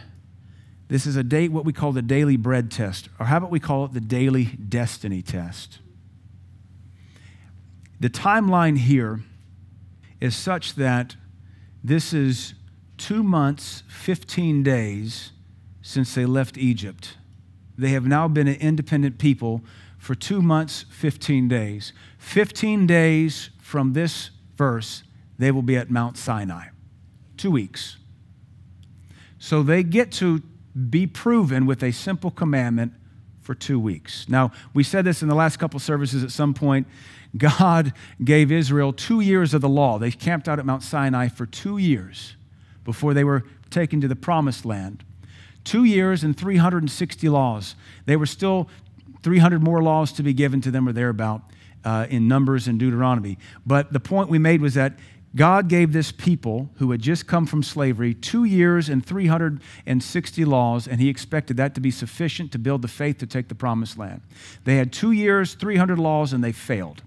[0.88, 3.60] this is a date, what we call the daily bread test, or how about we
[3.60, 5.78] call it the daily destiny test?
[8.00, 9.20] The timeline here
[10.20, 11.16] is such that
[11.82, 12.54] this is
[12.96, 15.32] two months, 15 days
[15.82, 17.16] since they left Egypt.
[17.76, 19.62] They have now been an independent people
[19.98, 21.92] for two months, 15 days.
[22.18, 25.02] 15 days from this verse,
[25.38, 26.68] they will be at Mount Sinai.
[27.36, 27.96] Two weeks.
[29.38, 30.42] So they get to
[30.90, 32.92] be proven with a simple commandment
[33.40, 34.26] for two weeks.
[34.28, 36.86] Now, we said this in the last couple services at some point.
[37.36, 39.98] God gave Israel two years of the law.
[39.98, 42.36] They camped out at Mount Sinai for two years
[42.84, 45.04] before they were taken to the promised land.
[45.62, 47.74] Two years and 360 laws.
[48.06, 48.68] They were still
[49.22, 51.42] 300 more laws to be given to them or thereabout
[51.84, 53.38] uh, in Numbers and Deuteronomy.
[53.66, 54.98] But the point we made was that
[55.36, 60.86] God gave this people who had just come from slavery two years and 360 laws,
[60.86, 63.98] and He expected that to be sufficient to build the faith to take the promised
[63.98, 64.20] land.
[64.64, 67.02] They had two years, 300 laws, and they failed.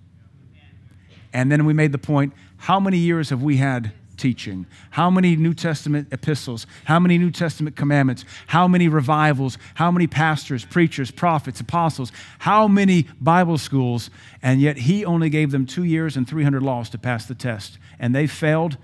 [1.32, 4.66] And then we made the point how many years have we had teaching?
[4.90, 6.66] How many New Testament epistles?
[6.86, 8.26] How many New Testament commandments?
[8.48, 9.58] How many revivals?
[9.76, 12.12] How many pastors, preachers, prophets, apostles?
[12.40, 14.10] How many Bible schools?
[14.42, 17.78] And yet he only gave them two years and 300 laws to pass the test.
[18.00, 18.78] And they failed.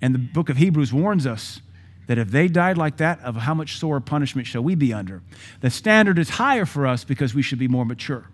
[0.00, 1.60] And the book of Hebrews warns us
[2.06, 5.22] that if they died like that, of how much sore punishment shall we be under?
[5.60, 8.28] The standard is higher for us because we should be more mature.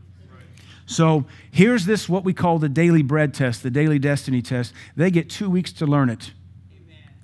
[0.87, 4.73] So here's this what we call the daily bread test, the daily destiny test.
[4.97, 6.33] They get two weeks to learn it.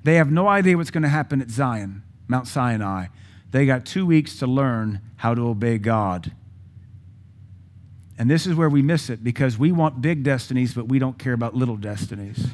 [0.05, 3.07] They have no idea what's going to happen at Zion, Mount Sinai.
[3.51, 6.31] They got two weeks to learn how to obey God.
[8.19, 11.19] And this is where we miss it because we want big destinies, but we don't
[11.19, 12.47] care about little destinies.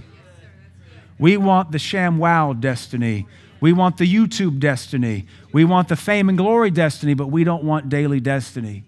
[1.19, 3.27] We want the ShamWow destiny.
[3.61, 5.27] We want the YouTube destiny.
[5.53, 8.85] We want the fame and glory destiny, but we don't want daily destiny.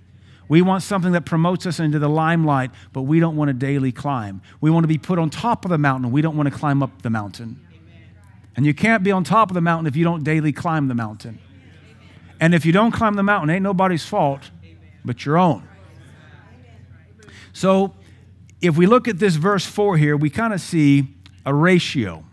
[0.48, 3.92] We want something that promotes us into the limelight, but we don't want a daily
[3.92, 4.42] climb.
[4.60, 6.10] We want to be put on top of the mountain.
[6.10, 7.60] We don't want to climb up the mountain.
[8.56, 10.94] And you can't be on top of the mountain if you don't daily climb the
[10.94, 11.38] mountain.
[12.40, 14.50] And if you don't climb the mountain, ain't nobody's fault
[15.04, 15.66] but your own.
[17.54, 17.94] So
[18.60, 21.06] if we look at this verse 4 here, we kind of see
[21.46, 22.24] a ratio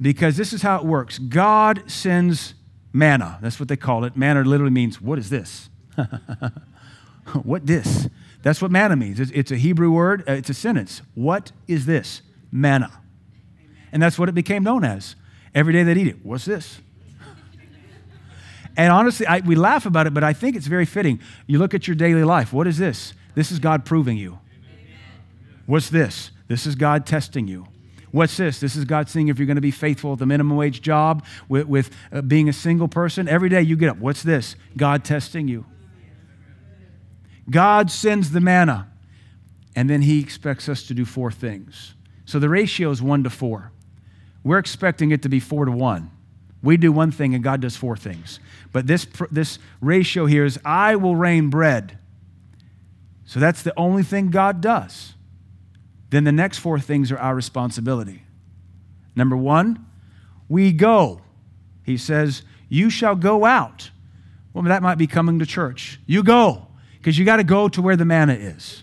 [0.00, 2.54] because this is how it works God sends
[2.92, 3.38] manna.
[3.40, 4.16] That's what they call it.
[4.16, 5.68] Manna literally means, what is this?
[7.42, 8.08] what this?
[8.42, 9.20] That's what manna means.
[9.20, 11.02] It's, a Hebrew word, uh, it's a sentence.
[11.14, 12.22] What is this?
[12.50, 12.90] Manna.
[13.92, 15.16] And that's what it became known as.
[15.54, 16.24] Every day they'd eat it.
[16.24, 16.80] What's this?
[18.76, 21.20] And honestly, I, we laugh about it, but I think it's very fitting.
[21.46, 22.52] You look at your daily life.
[22.52, 23.12] What is this?
[23.34, 24.38] This is God proving you.
[25.66, 26.30] What's this?
[26.48, 27.66] This is God testing you.
[28.10, 28.60] What's this?
[28.60, 31.24] This is God seeing if you're going to be faithful at the minimum wage job,
[31.48, 33.26] with, with uh, being a single person.
[33.28, 33.96] Every day you get up.
[33.96, 34.54] What's this?
[34.76, 35.66] God testing you.
[37.50, 38.88] God sends the manna,
[39.74, 41.94] and then He expects us to do four things.
[42.24, 43.72] So the ratio is one to four.
[44.44, 46.10] We're expecting it to be four to one.
[46.62, 48.38] We do one thing, and God does four things.
[48.72, 51.98] But this, this ratio here is I will rain bread.
[53.24, 55.14] So that's the only thing God does.
[56.10, 58.22] Then the next four things are our responsibility.
[59.16, 59.86] Number one,
[60.48, 61.20] we go.
[61.82, 63.90] He says, You shall go out.
[64.52, 66.00] Well, that might be coming to church.
[66.06, 68.82] You go because you got to go to where the manna is.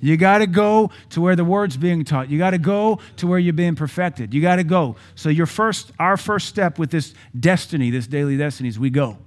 [0.00, 2.28] You got to go to where the word's being taught.
[2.28, 4.34] You got to go to where you're being perfected.
[4.34, 4.96] You got to go.
[5.14, 9.18] So your first our first step with this destiny, this daily destiny is we go.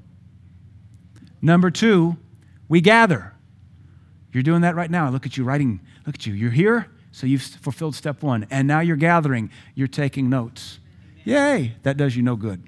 [1.41, 2.17] Number 2,
[2.67, 3.34] we gather.
[4.35, 5.09] You're doing that right now.
[5.09, 5.79] Look at you writing.
[6.05, 6.33] Look at you.
[6.33, 8.47] You're here, so you've fulfilled step 1.
[8.49, 9.49] And now you're gathering.
[9.75, 10.79] You're taking notes.
[11.23, 11.75] Yay!
[11.83, 12.61] That does you no good.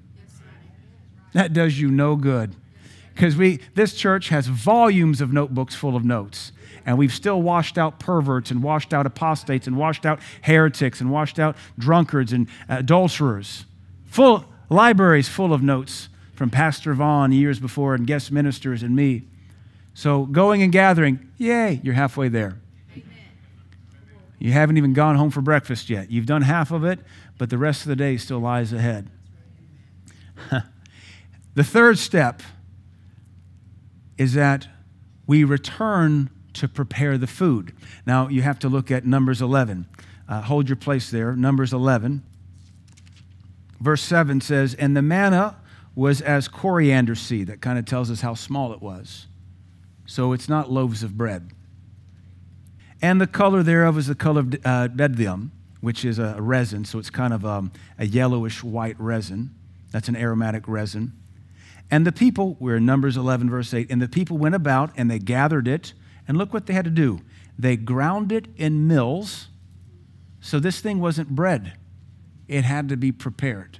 [1.34, 2.56] That does you no good
[3.14, 6.54] because we this church has volumes of notebooks full of notes
[6.86, 11.12] and we've still washed out perverts and washed out apostates and washed out heretics and
[11.12, 13.66] washed out drunkards and adulterers
[14.06, 19.24] full libraries full of notes from pastor vaughn years before and guest ministers and me
[19.98, 22.60] so going and gathering yay you're halfway there
[24.40, 27.00] you haven't even gone home for breakfast yet you've done half of it
[27.38, 29.10] but the rest of the day still lies ahead
[31.56, 32.42] the third step
[34.18, 34.68] is that
[35.26, 37.74] we return to prepare the food.
[38.06, 39.86] Now, you have to look at Numbers 11.
[40.28, 41.36] Uh, hold your place there.
[41.36, 42.24] Numbers 11.
[43.80, 45.58] Verse 7 says, And the manna
[45.96, 47.48] was as coriander seed.
[47.48, 49.28] That kind of tells us how small it was.
[50.08, 51.52] So it's not loaves of bread.
[53.02, 56.98] And the color thereof is the color of uh, bdellium, which is a resin, so
[56.98, 59.54] it's kind of um, a yellowish white resin.
[59.92, 61.14] That's an aromatic resin.
[61.92, 65.12] And the people, we're in Numbers 11, verse 8, and the people went about and
[65.12, 65.94] they gathered it.
[66.28, 67.22] And look what they had to do
[67.60, 69.48] they ground it in mills.
[70.40, 71.74] So this thing wasn't bread,
[72.48, 73.80] it had to be prepared.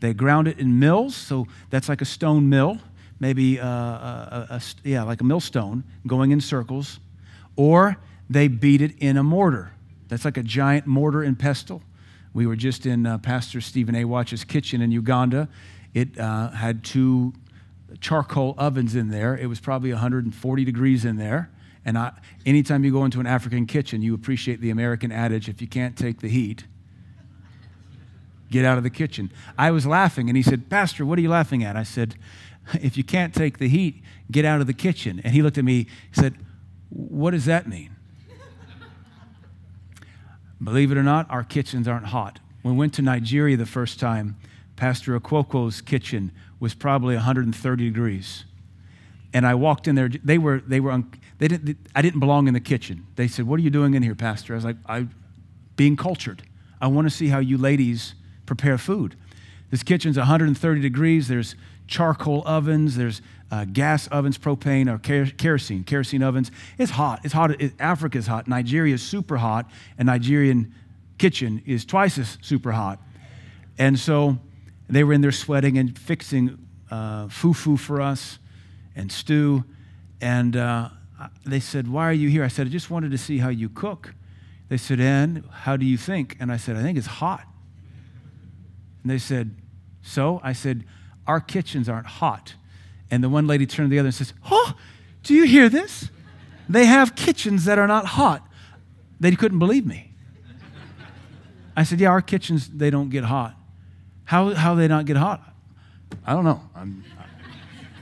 [0.00, 2.78] They ground it in mills, so that's like a stone mill,
[3.24, 7.00] maybe uh, a, a, a, yeah, like a millstone going in circles,
[7.56, 7.96] or
[8.28, 9.72] they beat it in a mortar.
[10.08, 11.82] That's like a giant mortar and pestle.
[12.34, 14.04] We were just in uh, Pastor Stephen A.
[14.04, 15.48] Watch's kitchen in Uganda.
[15.94, 17.32] It uh, had two
[17.98, 19.38] charcoal ovens in there.
[19.38, 21.50] It was probably 140 degrees in there.
[21.86, 22.12] And I,
[22.44, 25.96] anytime you go into an African kitchen, you appreciate the American adage if you can't
[25.96, 26.64] take the heat,
[28.50, 29.32] get out of the kitchen.
[29.56, 31.74] I was laughing, and he said, Pastor, what are you laughing at?
[31.74, 32.16] I said,
[32.82, 35.20] If you can't take the heat, get out of the kitchen.
[35.22, 36.34] And he looked at me, he said,
[36.88, 37.94] What does that mean?
[40.62, 42.40] Believe it or not, our kitchens aren't hot.
[42.62, 44.36] We went to Nigeria the first time,
[44.76, 48.44] Pastor Okwoko's kitchen was probably 130 degrees.
[49.32, 50.08] And I walked in there.
[50.08, 51.02] They were, they were,
[51.38, 53.06] they didn't, I didn't belong in the kitchen.
[53.16, 54.54] They said, What are you doing in here, Pastor?
[54.54, 55.10] I was like, I'm
[55.76, 56.42] being cultured.
[56.80, 58.14] I want to see how you ladies
[58.46, 59.16] prepare food.
[59.70, 61.28] This kitchen's 130 degrees.
[61.28, 62.96] There's charcoal ovens.
[62.96, 63.20] There's
[63.50, 66.50] uh, gas ovens, propane or kerosene, kerosene ovens.
[66.78, 67.20] It's hot.
[67.24, 67.60] It's hot.
[67.60, 68.48] It, Africa is hot.
[68.48, 69.70] Nigeria is super hot.
[69.98, 70.74] And Nigerian
[71.18, 73.00] kitchen is twice as super hot.
[73.78, 74.38] And so
[74.88, 76.58] they were in there sweating and fixing
[76.90, 78.38] uh, fufu for us
[78.96, 79.64] and stew.
[80.20, 80.90] And uh,
[81.44, 82.44] they said, Why are you here?
[82.44, 84.14] I said, I just wanted to see how you cook.
[84.68, 86.36] They said, And how do you think?
[86.40, 87.46] And I said, I think it's hot.
[89.02, 89.56] And they said,
[90.02, 90.40] So?
[90.42, 90.84] I said,
[91.26, 92.54] Our kitchens aren't hot.
[93.10, 94.74] And the one lady turned to the other and says, Oh,
[95.22, 96.10] do you hear this?
[96.68, 98.46] They have kitchens that are not hot.
[99.20, 100.12] They couldn't believe me.
[101.76, 103.54] I said, Yeah, our kitchens, they don't get hot.
[104.24, 105.42] How, how they not get hot?
[106.26, 106.62] I don't know.
[106.74, 107.04] I'm,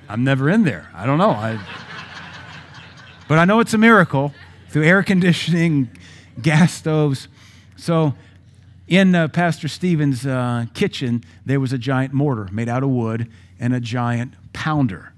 [0.09, 0.89] I'm never in there.
[0.95, 1.31] I don't know.
[1.31, 1.59] I,
[3.29, 4.33] but I know it's a miracle
[4.69, 5.91] through air conditioning,
[6.41, 7.29] gas stoves.
[7.77, 8.15] So,
[8.93, 13.27] in uh, Pastor Stephen's uh, kitchen, there was a giant mortar made out of wood
[13.59, 15.15] and a giant pounder.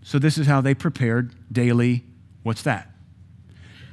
[0.00, 2.02] So, this is how they prepared daily.
[2.42, 2.90] What's that?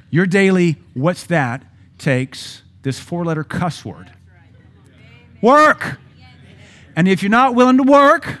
[0.08, 1.62] Your daily, what's that,
[1.98, 4.12] takes this four letter cuss word
[5.42, 5.98] work.
[6.96, 8.40] And if you're not willing to work,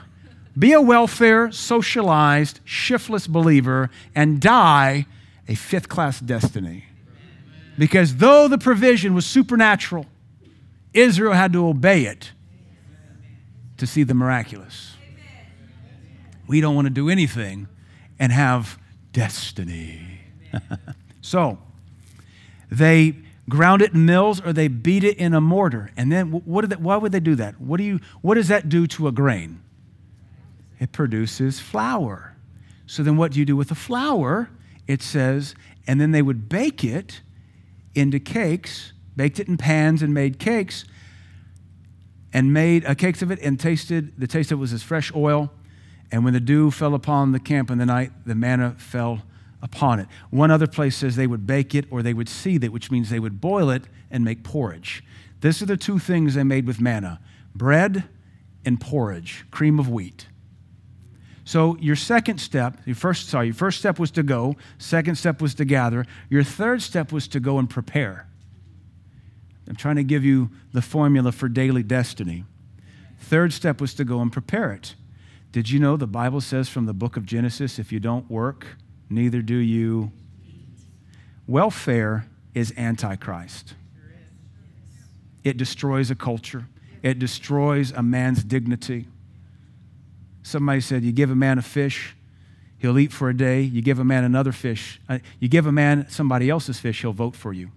[0.58, 5.04] be a welfare, socialized, shiftless believer and die
[5.46, 6.86] a fifth class destiny.
[7.76, 10.06] Because though the provision was supernatural,
[10.92, 12.32] Israel had to obey it
[13.76, 14.96] to see the miraculous.
[16.46, 17.68] We don't want to do anything
[18.18, 18.78] and have
[19.12, 20.20] destiny.
[21.20, 21.58] so,
[22.70, 23.16] they
[23.48, 25.90] ground it in mills or they beat it in a mortar.
[25.96, 27.60] And then what they, why would they do that?
[27.60, 29.62] What, do you, what does that do to a grain?
[30.80, 32.34] it produces flour.
[32.86, 34.50] So then what do you do with the flour?
[34.88, 35.54] It says,
[35.86, 37.20] and then they would bake it
[37.94, 40.84] into cakes, baked it in pans and made cakes,
[42.32, 45.12] and made uh, cakes of it and tasted, the taste of it was as fresh
[45.14, 45.50] oil.
[46.12, 49.22] And when the dew fell upon the camp in the night, the manna fell
[49.62, 50.08] upon it.
[50.30, 53.10] One other place says they would bake it or they would seethe it, which means
[53.10, 55.04] they would boil it and make porridge.
[55.40, 57.20] this are the two things they made with manna
[57.54, 58.04] bread
[58.64, 60.26] and porridge, cream of wheat.
[61.44, 64.54] So your second step, your first, sorry, your first step was to go.
[64.78, 66.06] Second step was to gather.
[66.28, 68.29] Your third step was to go and prepare.
[69.70, 72.42] I'm trying to give you the formula for daily destiny.
[73.20, 74.96] Third step was to go and prepare it.
[75.52, 78.66] Did you know the Bible says from the book of Genesis, if you don't work,
[79.08, 80.10] neither do you?
[81.46, 83.74] Welfare is antichrist.
[85.44, 86.66] It destroys a culture.
[87.04, 89.06] It destroys a man's dignity.
[90.42, 92.16] Somebody said, You give a man a fish,
[92.78, 93.60] he'll eat for a day.
[93.60, 95.00] You give a man another fish.
[95.08, 97.70] Uh, you give a man somebody else's fish, he'll vote for you.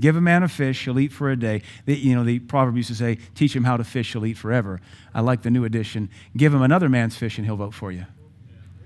[0.00, 1.62] Give a man a fish, he'll eat for a day.
[1.84, 4.38] The, you know, the proverb used to say, teach him how to fish, he'll eat
[4.38, 4.80] forever.
[5.14, 6.08] I like the new edition.
[6.36, 8.06] Give him another man's fish and he'll vote for you.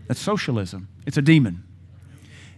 [0.08, 0.88] That's socialism.
[1.06, 1.64] It's a demon.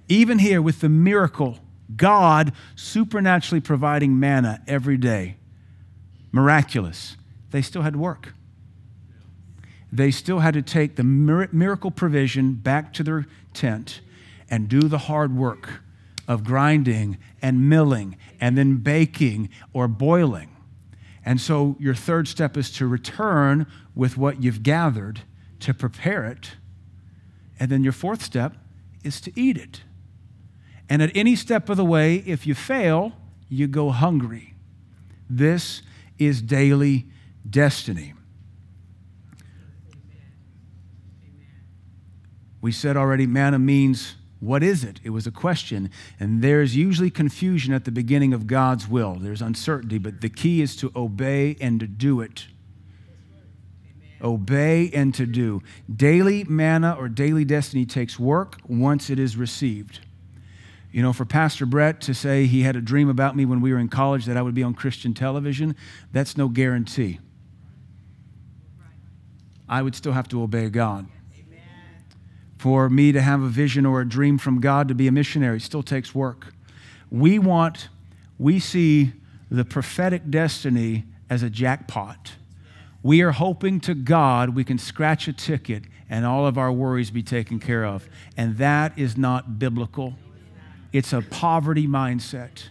[0.09, 1.59] Even here with the miracle,
[1.97, 5.37] God supernaturally providing manna every day.
[6.33, 7.17] Miraculous
[7.51, 8.35] they still had work.
[9.93, 14.01] They still had to take the miracle provision back to their tent
[14.51, 15.81] and do the hard work
[16.29, 20.51] of grinding and milling and then baking or boiling.
[21.24, 25.22] And so your third step is to return with what you've gathered
[25.61, 26.53] to prepare it.
[27.59, 28.55] And then your fourth step
[29.03, 29.83] is to eat it.
[30.89, 33.12] And at any step of the way, if you fail,
[33.49, 34.55] you go hungry.
[35.29, 35.83] This
[36.18, 37.07] is daily
[37.49, 38.14] destiny.
[42.61, 45.01] We said already, manna means what is it?
[45.03, 45.91] It was a question.
[46.20, 49.14] And there's usually confusion at the beginning of God's will.
[49.14, 52.47] There's uncertainty, but the key is to obey and to do it.
[54.22, 55.62] Obey and to do.
[55.95, 60.01] Daily manna or daily destiny takes work once it is received.
[60.91, 63.72] You know, for Pastor Brett to say he had a dream about me when we
[63.72, 65.76] were in college that I would be on Christian television,
[66.12, 67.20] that's no guarantee.
[69.68, 71.07] I would still have to obey God.
[72.67, 75.61] For me to have a vision or a dream from God to be a missionary
[75.61, 76.53] still takes work.
[77.12, 77.91] We want,
[78.41, 79.12] we see
[79.49, 82.33] the prophetic destiny as a jackpot.
[83.05, 87.12] We are hoping to God we can scratch a ticket and all of our worries
[87.12, 88.09] be taken care of.
[88.37, 90.14] And that is not biblical.
[90.93, 92.64] It's a poverty mindset.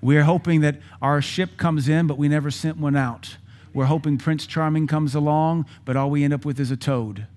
[0.00, 3.36] We're hoping that our ship comes in, but we never sent one out.
[3.72, 7.28] We're hoping Prince Charming comes along, but all we end up with is a toad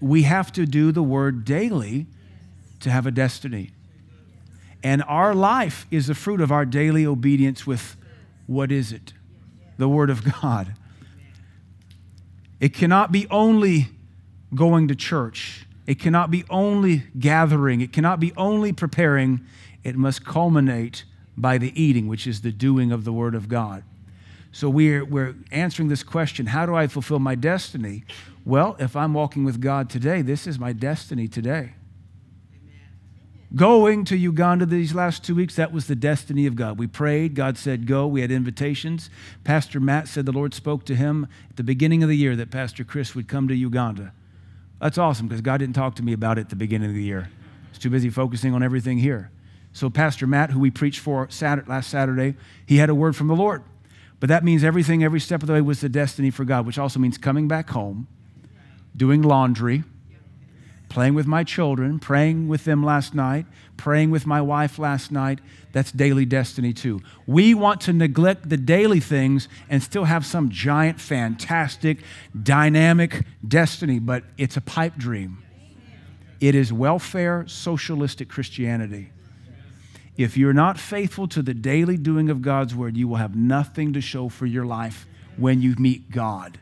[0.00, 2.06] we have to do the word daily
[2.80, 3.72] to have a destiny.
[4.82, 7.96] And our life is the fruit of our daily obedience with
[8.46, 9.12] what is it?
[9.78, 10.74] The Word of God.
[12.60, 13.88] It cannot be only
[14.54, 19.40] going to church, it cannot be only gathering, it cannot be only preparing.
[19.82, 21.04] It must culminate
[21.36, 23.84] by the eating, which is the doing of the Word of God.
[24.50, 28.04] So we're, we're answering this question how do I fulfill my destiny?
[28.46, 31.74] Well, if I'm walking with God today, this is my destiny today.
[33.56, 36.78] Going to Uganda these last two weeks, that was the destiny of God.
[36.78, 39.10] We prayed, God said go, we had invitations.
[39.42, 42.52] Pastor Matt said the Lord spoke to him at the beginning of the year that
[42.52, 44.12] Pastor Chris would come to Uganda.
[44.80, 47.02] That's awesome because God didn't talk to me about it at the beginning of the
[47.02, 47.28] year.
[47.28, 49.32] I was too busy focusing on everything here.
[49.72, 53.26] So, Pastor Matt, who we preached for Saturday, last Saturday, he had a word from
[53.26, 53.64] the Lord.
[54.20, 56.78] But that means everything, every step of the way was the destiny for God, which
[56.78, 58.06] also means coming back home
[58.96, 59.84] doing laundry,
[60.88, 65.40] playing with my children, praying with them last night, praying with my wife last night.
[65.72, 67.02] That's daily destiny too.
[67.26, 71.98] We want to neglect the daily things and still have some giant, fantastic,
[72.40, 75.42] dynamic destiny, but it's a pipe dream.
[76.40, 79.10] It is welfare, socialistic Christianity.
[80.16, 83.92] If you're not faithful to the daily doing of God's word, you will have nothing
[83.92, 86.58] to show for your life when you meet God.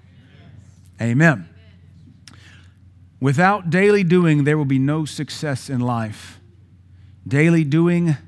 [1.01, 1.49] Amen.
[3.25, 6.39] Without daily doing, there will be no success in life.
[7.27, 8.19] Daily doing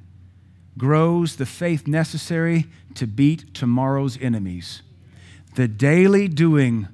[0.78, 4.80] grows the faith necessary to beat tomorrow's enemies.
[5.54, 6.88] The daily doing,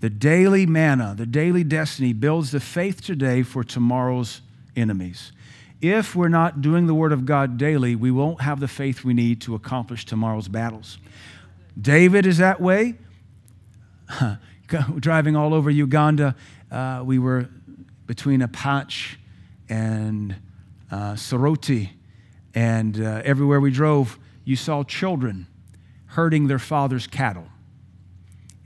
[0.00, 4.40] the daily manna, the daily destiny builds the faith today for tomorrow's
[4.74, 5.30] enemies.
[5.80, 9.14] If we're not doing the Word of God daily, we won't have the faith we
[9.14, 10.98] need to accomplish tomorrow's battles.
[11.80, 12.96] David is that way.
[14.98, 16.34] Driving all over Uganda,
[16.70, 17.48] uh, we were
[18.06, 19.16] between Apac
[19.68, 20.34] and
[20.90, 21.90] uh, Soroti,
[22.54, 25.46] and uh, everywhere we drove, you saw children
[26.06, 27.46] herding their father's cattle.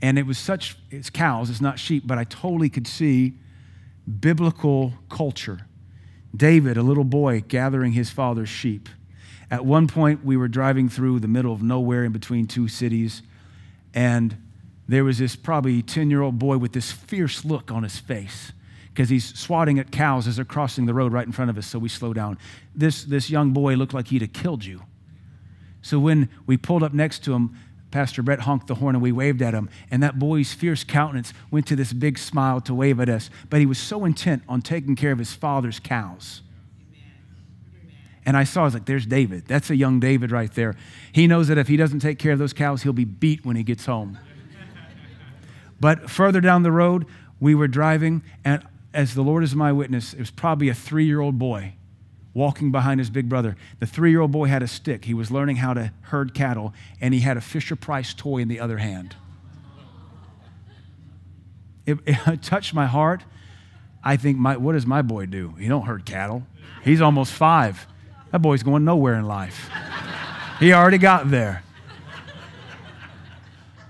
[0.01, 3.33] And it was such, it's cows, it's not sheep, but I totally could see
[4.19, 5.67] biblical culture.
[6.35, 8.89] David, a little boy, gathering his father's sheep.
[9.49, 13.21] At one point, we were driving through the middle of nowhere in between two cities,
[13.93, 14.35] and
[14.87, 18.51] there was this probably 10 year old boy with this fierce look on his face
[18.93, 21.67] because he's swatting at cows as they're crossing the road right in front of us,
[21.67, 22.37] so we slow down.
[22.73, 24.83] This, this young boy looked like he'd have killed you.
[25.81, 27.57] So when we pulled up next to him,
[27.91, 31.33] Pastor Brett honked the horn and we waved at him, and that boy's fierce countenance
[31.51, 33.29] went to this big smile to wave at us.
[33.49, 36.41] But he was so intent on taking care of his father's cows.
[38.25, 39.45] And I saw, I was like, there's David.
[39.45, 40.75] That's a young David right there.
[41.11, 43.55] He knows that if he doesn't take care of those cows, he'll be beat when
[43.55, 44.17] he gets home.
[45.79, 47.05] But further down the road,
[47.39, 51.05] we were driving, and as the Lord is my witness, it was probably a three
[51.05, 51.73] year old boy
[52.33, 53.55] walking behind his big brother.
[53.79, 55.05] The three year old boy had a stick.
[55.05, 58.47] He was learning how to herd cattle, and he had a Fisher Price toy in
[58.47, 59.15] the other hand.
[61.85, 63.23] It, it touched my heart.
[64.03, 65.55] I think, my, what does my boy do?
[65.57, 66.43] He don't herd cattle.
[66.83, 67.87] He's almost five.
[68.31, 69.69] That boy's going nowhere in life.
[70.59, 71.63] he already got there.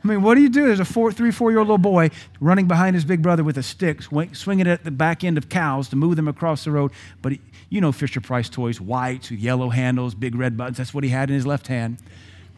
[0.06, 0.68] I mean, what do you do?
[0.68, 3.58] There's a four, three, four year old little boy running behind his big brother with
[3.58, 6.70] a stick, swinging it at the back end of cows to move them across the
[6.70, 6.92] road.
[7.24, 10.78] But he, you know, Fisher Price toys, white, yellow handles, big red buttons.
[10.78, 11.98] That's what he had in his left hand.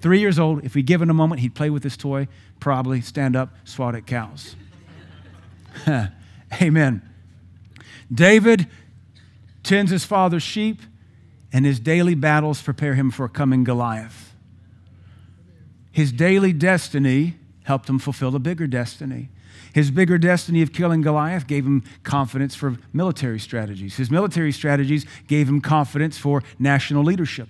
[0.02, 2.28] Three years old, if we give him a moment, he'd play with this toy,
[2.60, 4.58] probably stand up, swat at cows.
[6.62, 7.02] Amen.
[8.14, 8.68] David
[9.64, 10.82] tends his father's sheep,
[11.54, 14.27] and his daily battles prepare him for coming Goliath.
[15.98, 19.30] His daily destiny helped him fulfill a bigger destiny.
[19.74, 23.96] His bigger destiny of killing Goliath gave him confidence for military strategies.
[23.98, 27.50] His military strategies gave him confidence for national leadership.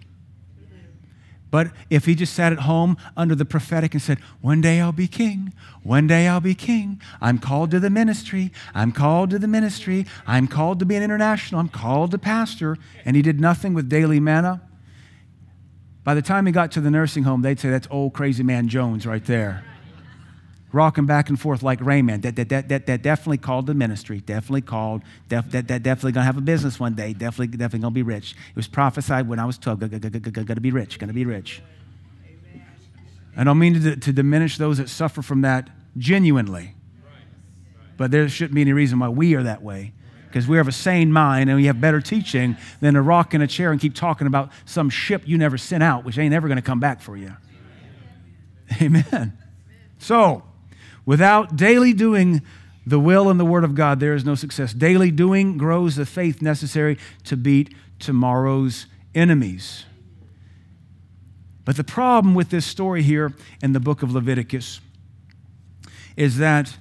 [1.52, 4.94] But if he just sat at home under the prophetic and said, One day I'll
[4.94, 5.52] be king,
[5.84, 10.06] one day I'll be king, I'm called to the ministry, I'm called to the ministry,
[10.26, 13.90] I'm called to be an international, I'm called to pastor, and he did nothing with
[13.90, 14.62] daily manna,
[16.08, 18.70] by the time he got to the nursing home, they'd say, That's old crazy man
[18.70, 19.66] Jones right there
[20.72, 22.22] rocking back and forth like Rain Man.
[22.22, 24.22] That, that, that, that, that definitely called the ministry.
[24.22, 25.02] Definitely called.
[25.28, 27.12] Def, that, that definitely to have a business one day.
[27.12, 28.36] Definitely, definitely to be rich.
[28.52, 29.80] It was prophesied when I was 12.
[29.80, 30.98] Going to be rich.
[30.98, 31.62] To be rich.
[33.36, 36.74] I don't mean to, to diminish those that suffer from that genuinely.
[37.98, 39.92] But there shouldn't be any reason why we are that way.
[40.28, 43.42] Because we have a sane mind and we have better teaching than to rock in
[43.42, 46.48] a chair and keep talking about some ship you never sent out, which ain't ever
[46.48, 47.36] going to come back for you.
[48.82, 49.38] Amen.
[50.00, 50.44] So,
[51.08, 52.42] Without daily doing
[52.86, 54.74] the will and the word of God, there is no success.
[54.74, 59.86] Daily doing grows the faith necessary to beat tomorrow's enemies.
[61.64, 64.82] But the problem with this story here in the book of Leviticus
[66.18, 66.78] is that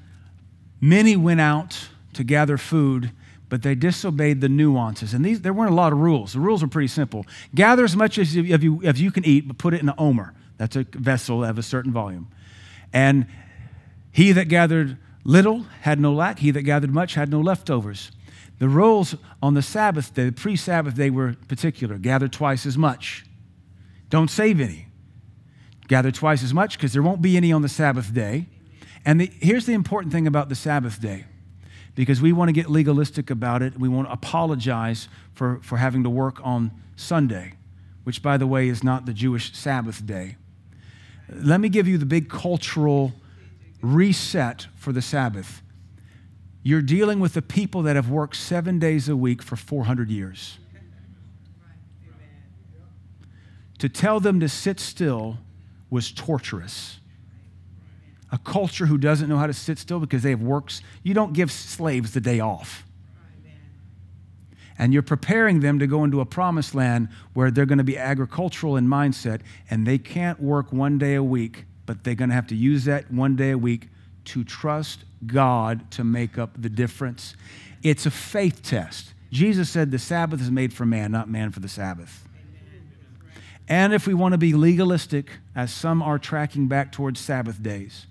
[0.81, 3.13] many went out to gather food,
[3.49, 5.15] but they disobeyed the nuances.
[5.15, 6.33] And these, there weren't a lot of rules.
[6.33, 7.25] The rules were pretty simple.
[7.55, 10.35] Gather as much as you, as you can eat, but put it in an omer.
[10.59, 12.29] That's a vessel of a certain volume.
[12.93, 13.27] And
[14.11, 18.11] he that gathered little had no lack, he that gathered much had no leftovers.
[18.59, 22.79] The rules on the Sabbath day, the pre Sabbath day, were particular gather twice as
[22.79, 23.27] much.
[24.09, 24.87] Don't save any.
[25.89, 28.47] Gather twice as much because there won't be any on the Sabbath day.
[29.05, 31.27] And the, here's the important thing about the Sabbath day
[31.97, 33.81] because we want to get legalistic about it.
[33.81, 37.55] We want to apologize for, for having to work on Sunday,
[38.05, 40.37] which, by the way, is not the Jewish Sabbath day.
[41.29, 43.15] Let me give you the big cultural
[43.81, 45.63] reset for the Sabbath.
[46.63, 50.59] You're dealing with the people that have worked seven days a week for 400 years.
[53.79, 55.39] To tell them to sit still
[55.91, 56.99] was torturous.
[58.33, 61.33] A culture who doesn't know how to sit still because they have works, you don't
[61.33, 62.85] give slaves the day off.
[64.79, 67.97] And you're preparing them to go into a promised land where they're going to be
[67.97, 72.35] agricultural in mindset and they can't work one day a week but they're going to
[72.35, 73.89] have to use that one day a week
[74.27, 77.35] to trust God to make up the difference.
[77.83, 79.15] It's a faith test.
[79.31, 82.25] Jesus said the Sabbath is made for man, not man for the Sabbath.
[83.69, 88.07] And if we want to be legalistic, as some are tracking back towards Sabbath days,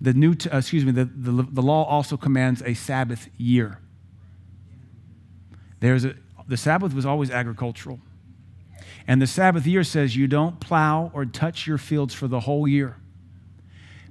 [0.00, 3.78] the new, uh, excuse me, the, the, the law also commands a Sabbath year.
[5.80, 6.14] There's a,
[6.46, 8.00] the Sabbath was always agricultural.
[9.06, 12.66] And the Sabbath year says you don't plow or touch your fields for the whole
[12.66, 12.96] year.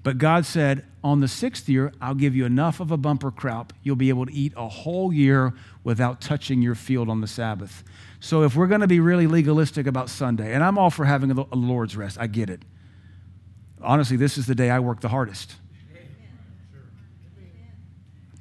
[0.04, 3.74] But God said, on the sixth year, I'll give you enough of a bumper crop.
[3.84, 5.54] You'll be able to eat a whole year
[5.84, 7.84] without touching your field on the Sabbath.
[8.20, 11.32] So if we're going to be really legalistic about Sunday, and I'm all for having
[11.32, 12.62] a Lord's rest, I get it.
[13.82, 15.56] Honestly, this is the day I work the hardest.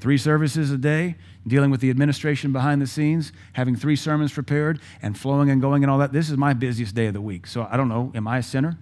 [0.02, 1.14] Three services a day,
[1.46, 5.84] dealing with the administration behind the scenes, having three sermons prepared, and flowing and going
[5.84, 6.12] and all that.
[6.12, 7.46] This is my busiest day of the week.
[7.46, 8.76] So I don't know, am I a sinner?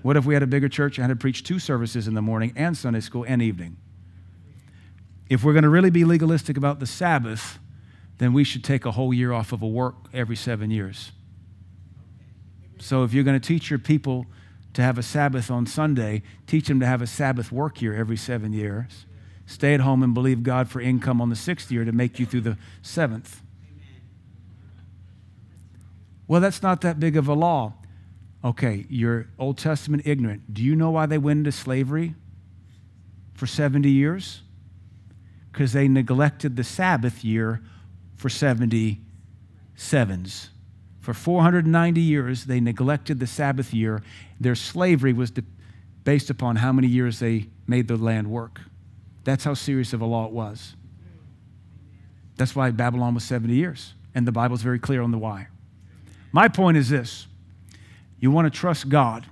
[0.00, 2.22] What if we had a bigger church and had to preach two services in the
[2.22, 3.76] morning and Sunday school and evening?
[5.28, 7.58] If we're going to really be legalistic about the Sabbath,
[8.16, 11.12] then we should take a whole year off of a work every seven years.
[12.78, 14.24] So if you're going to teach your people
[14.72, 18.16] to have a Sabbath on Sunday, teach them to have a Sabbath work year every
[18.16, 19.04] seven years
[19.46, 22.26] stay at home and believe God for income on the sixth year to make you
[22.26, 23.42] through the seventh.
[26.28, 27.74] Well, that's not that big of a law.
[28.44, 30.52] Okay, you're Old Testament ignorant.
[30.52, 32.14] Do you know why they went into slavery
[33.34, 34.42] for 70 years?
[35.52, 37.62] Because they neglected the Sabbath year
[38.16, 39.00] for 70
[39.74, 40.50] sevens.
[41.00, 44.02] For 490 years, they neglected the Sabbath year.
[44.40, 45.32] Their slavery was
[46.02, 48.60] based upon how many years they made the land work.
[49.26, 50.76] That's how serious of a law it was.
[52.36, 53.92] That's why Babylon was 70 years.
[54.14, 55.48] And the Bible's very clear on the why.
[56.30, 57.26] My point is this
[58.20, 59.26] you want to trust God,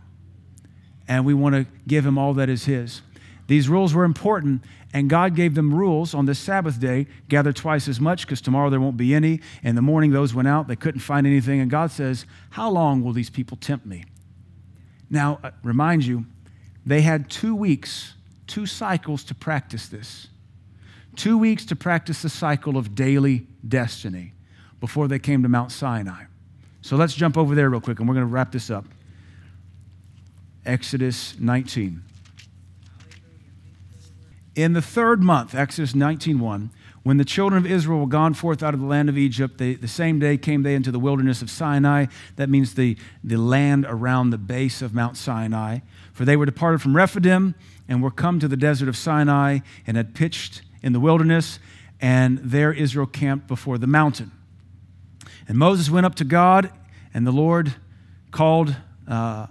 [1.06, 3.02] and we want to give Him all that is His.
[3.46, 7.86] These rules were important, and God gave them rules on this Sabbath day gather twice
[7.86, 9.40] as much because tomorrow there won't be any.
[9.62, 11.60] In the morning, those went out, they couldn't find anything.
[11.60, 14.04] And God says, How long will these people tempt me?
[15.08, 16.26] Now, uh, remind you,
[16.84, 18.14] they had two weeks
[18.46, 20.28] two cycles to practice this.
[21.16, 24.32] two weeks to practice the cycle of daily destiny
[24.80, 26.24] before they came to Mount Sinai.
[26.82, 28.84] So let's jump over there real quick and we're going to wrap this up.
[30.66, 32.02] Exodus 19.
[34.54, 36.70] In the third month, Exodus 19:1,
[37.02, 39.74] when the children of Israel were gone forth out of the land of Egypt, they,
[39.74, 42.06] the same day came they into the wilderness of Sinai.
[42.36, 45.80] That means the, the land around the base of Mount Sinai.
[46.12, 47.54] For they were departed from Rephidim
[47.88, 51.58] and were come to the desert of Sinai and had pitched in the wilderness,
[52.00, 54.30] and there Israel camped before the mountain.
[55.48, 56.70] And Moses went up to God,
[57.12, 57.74] and the Lord
[58.30, 58.74] called
[59.06, 59.46] uh,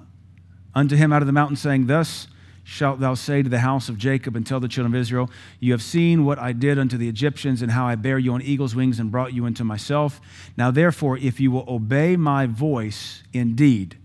[0.75, 2.27] unto him out of the mountain, saying, Thus
[2.63, 5.29] shalt thou say to the house of Jacob and tell the children of Israel,
[5.59, 8.41] You have seen what I did unto the Egyptians, and how I bare you on
[8.41, 10.19] eagle's wings and brought you into myself.
[10.57, 13.97] Now, therefore, if you will obey my voice indeed.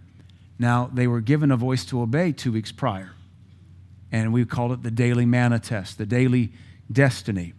[0.58, 3.12] Now, they were given a voice to obey two weeks prior,
[4.10, 6.52] and we called it the daily manna test, the daily
[6.90, 7.52] destiny.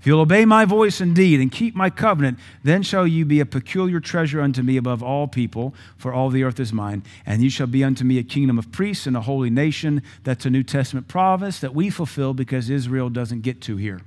[0.00, 3.46] If you'll obey my voice indeed and keep my covenant, then shall you be a
[3.46, 7.02] peculiar treasure unto me above all people, for all the earth is mine.
[7.26, 10.02] And you shall be unto me a kingdom of priests and a holy nation.
[10.22, 14.00] That's a New Testament promise that we fulfill because Israel doesn't get to here.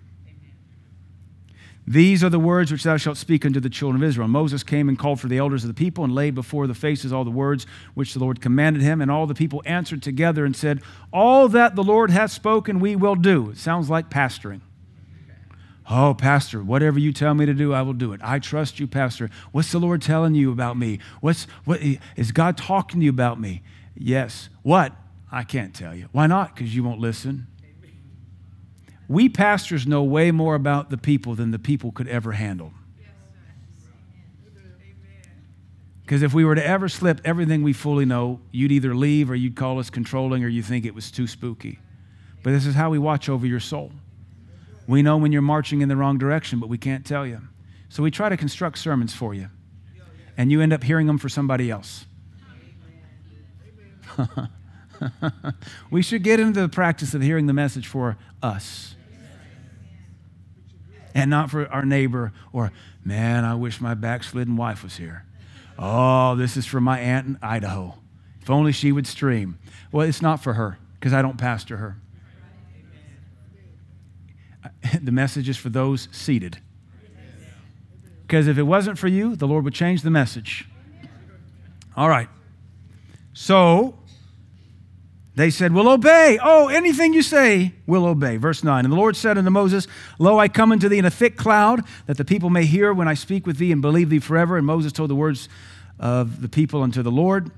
[1.88, 4.28] These are the words which thou shalt speak unto the children of Israel.
[4.28, 7.12] Moses came and called for the elders of the people and laid before the faces
[7.12, 7.66] all the words
[7.96, 9.02] which the Lord commanded him.
[9.02, 12.96] And all the people answered together and said, All that the Lord hath spoken, we
[12.96, 13.50] will do.
[13.50, 14.62] It sounds like pastoring.
[15.90, 18.22] Oh, Pastor, whatever you tell me to do, I will do it.
[18.24, 19.30] I trust you, Pastor.
[19.52, 21.00] What's the Lord telling you about me?
[21.20, 21.82] What's, what,
[22.16, 23.64] is God talking to you about me?
[23.96, 24.50] Yes.
[24.62, 24.94] What?
[25.32, 26.08] I can't tell you.
[26.12, 26.56] Why not?
[26.56, 27.48] Because you won't listen.
[29.12, 32.72] We pastors know way more about the people than the people could ever handle.
[36.02, 39.36] Because if we were to ever slip everything we fully know, you'd either leave or
[39.36, 41.80] you'd call us controlling or you think it was too spooky.
[42.42, 43.92] But this is how we watch over your soul.
[44.88, 47.42] We know when you're marching in the wrong direction, but we can't tell you.
[47.90, 49.50] So we try to construct sermons for you,
[50.38, 52.06] and you end up hearing them for somebody else.
[55.92, 58.96] we should get into the practice of hearing the message for us
[61.14, 62.72] and not for our neighbor or,
[63.04, 65.26] man, I wish my backslidden wife was here.
[65.78, 67.96] Oh, this is for my aunt in Idaho.
[68.42, 69.60] If only she would stream.
[69.92, 71.98] Well, it's not for her because I don't pastor her.
[75.02, 76.60] the message is for those seated.
[78.22, 80.68] Because if it wasn't for you, the Lord would change the message.
[81.96, 82.30] All right.
[83.34, 83.98] So
[85.36, 86.40] they said, We'll obey.
[86.42, 88.38] Oh, anything you say, we'll obey.
[88.38, 88.86] Verse 9.
[88.86, 89.88] And the Lord said unto Moses,
[90.20, 93.08] Lo, I come unto thee in a thick cloud, that the people may hear when
[93.08, 94.58] I speak with thee and believe thee forever.
[94.58, 95.48] And Moses told the words
[96.00, 97.52] of the people unto the Lord.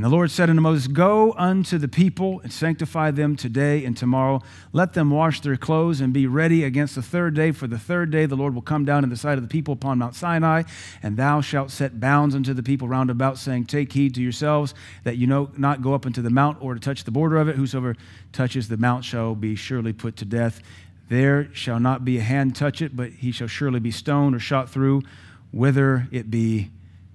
[0.00, 3.94] And the Lord said unto Moses, Go unto the people and sanctify them today and
[3.94, 4.40] tomorrow.
[4.72, 7.52] Let them wash their clothes and be ready against the third day.
[7.52, 9.74] For the third day the Lord will come down in the sight of the people
[9.74, 10.62] upon Mount Sinai,
[11.02, 14.72] and thou shalt set bounds unto the people round about, saying, Take heed to yourselves
[15.04, 17.48] that you know not go up into the mount or to touch the border of
[17.48, 17.56] it.
[17.56, 17.94] Whosoever
[18.32, 20.62] touches the mount shall be surely put to death.
[21.10, 24.38] There shall not be a hand touch it, but he shall surely be stoned or
[24.38, 25.02] shot through.
[25.50, 26.70] Whether it be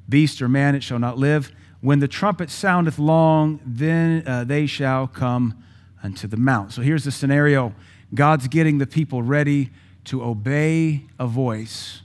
[0.07, 1.51] beast or man, it shall not live.
[1.81, 5.63] When the trumpet soundeth long, then uh, they shall come
[6.01, 6.71] unto the mount.
[6.71, 7.73] So here's the scenario
[8.13, 9.71] God's getting the people ready
[10.05, 12.01] to obey a voice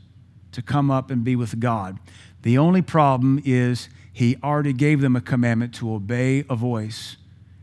[0.53, 1.99] to come up and be with God.
[2.43, 7.17] The only problem is he already gave them a commandment to obey a voice,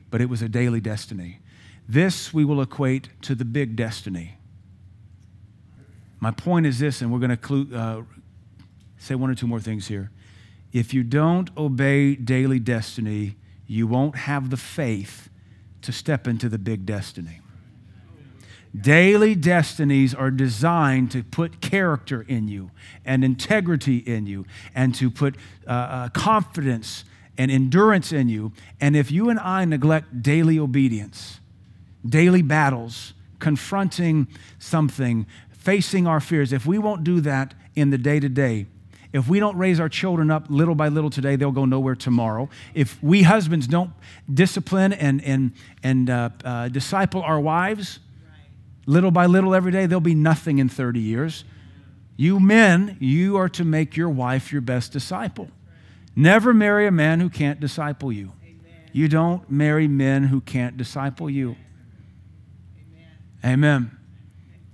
[0.09, 1.39] but it was a daily destiny.
[1.89, 4.37] This we will equate to the big destiny.
[6.19, 8.01] My point is this, and we're going to uh,
[8.97, 10.11] say one or two more things here.
[10.77, 15.27] If you don't obey daily destiny, you won't have the faith
[15.81, 17.41] to step into the big destiny.
[18.79, 22.69] Daily destinies are designed to put character in you
[23.03, 27.05] and integrity in you and to put uh, uh, confidence
[27.39, 28.51] and endurance in you.
[28.79, 31.39] And if you and I neglect daily obedience,
[32.07, 34.27] daily battles, confronting
[34.59, 38.67] something, facing our fears, if we won't do that in the day to day,
[39.13, 42.49] if we don't raise our children up little by little today, they'll go nowhere tomorrow.
[42.73, 43.91] If we husbands don't
[44.31, 45.51] discipline and, and,
[45.83, 47.99] and uh, uh, disciple our wives
[48.85, 51.43] little by little every day, they'll be nothing in 30 years.
[52.15, 55.49] You men, you are to make your wife your best disciple.
[56.15, 58.31] Never marry a man who can't disciple you.
[58.91, 61.55] You don't marry men who can't disciple you.
[63.45, 63.96] Amen.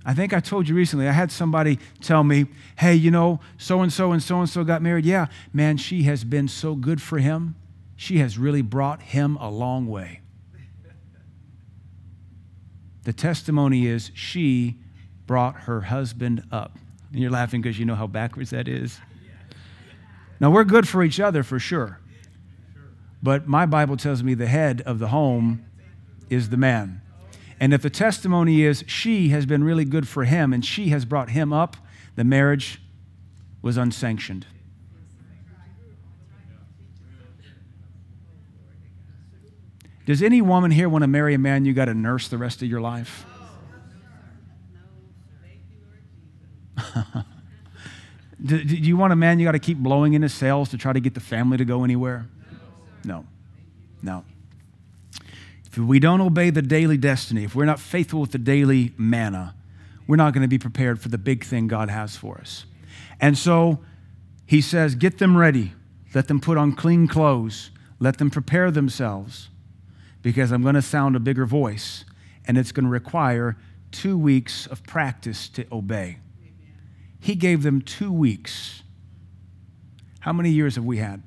[0.04, 2.46] I think I told you recently, I had somebody tell me,
[2.76, 5.06] hey, you know, so and so and so and so got married.
[5.06, 7.54] Yeah, man, she has been so good for him.
[7.96, 10.20] She has really brought him a long way.
[13.04, 14.76] The testimony is she
[15.26, 16.78] brought her husband up.
[17.12, 18.98] And you're laughing because you know how backwards that is.
[20.40, 22.00] Now, we're good for each other for sure.
[23.22, 25.64] But my Bible tells me the head of the home
[26.28, 27.00] is the man.
[27.64, 31.06] And if the testimony is she has been really good for him and she has
[31.06, 31.78] brought him up,
[32.14, 32.78] the marriage
[33.62, 34.44] was unsanctioned.
[40.04, 42.60] Does any woman here want to marry a man you got to nurse the rest
[42.60, 43.24] of your life?
[48.44, 50.76] do, do, you want a man you got to keep blowing in his sails to
[50.76, 52.26] try to get the family to go anywhere?
[53.06, 53.24] No.
[54.02, 54.22] No.
[55.76, 59.56] If we don't obey the daily destiny, if we're not faithful with the daily manna,
[60.06, 62.64] we're not going to be prepared for the big thing God has for us.
[63.20, 63.80] And so
[64.46, 65.72] he says, Get them ready.
[66.14, 67.72] Let them put on clean clothes.
[67.98, 69.48] Let them prepare themselves
[70.22, 72.04] because I'm going to sound a bigger voice
[72.46, 73.56] and it's going to require
[73.90, 76.18] two weeks of practice to obey.
[77.18, 78.84] He gave them two weeks.
[80.20, 81.22] How many years have we had?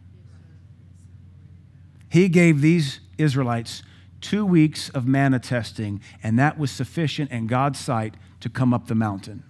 [2.10, 3.84] He gave these Israelites
[4.22, 8.88] two weeks of manna testing, and that was sufficient in God's sight to come up
[8.88, 9.44] the mountain.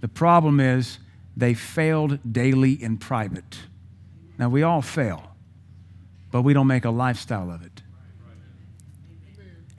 [0.00, 0.98] The problem is
[1.36, 3.60] they failed daily in private.
[4.38, 5.34] Now, we all fail,
[6.30, 7.71] but we don't make a lifestyle of it.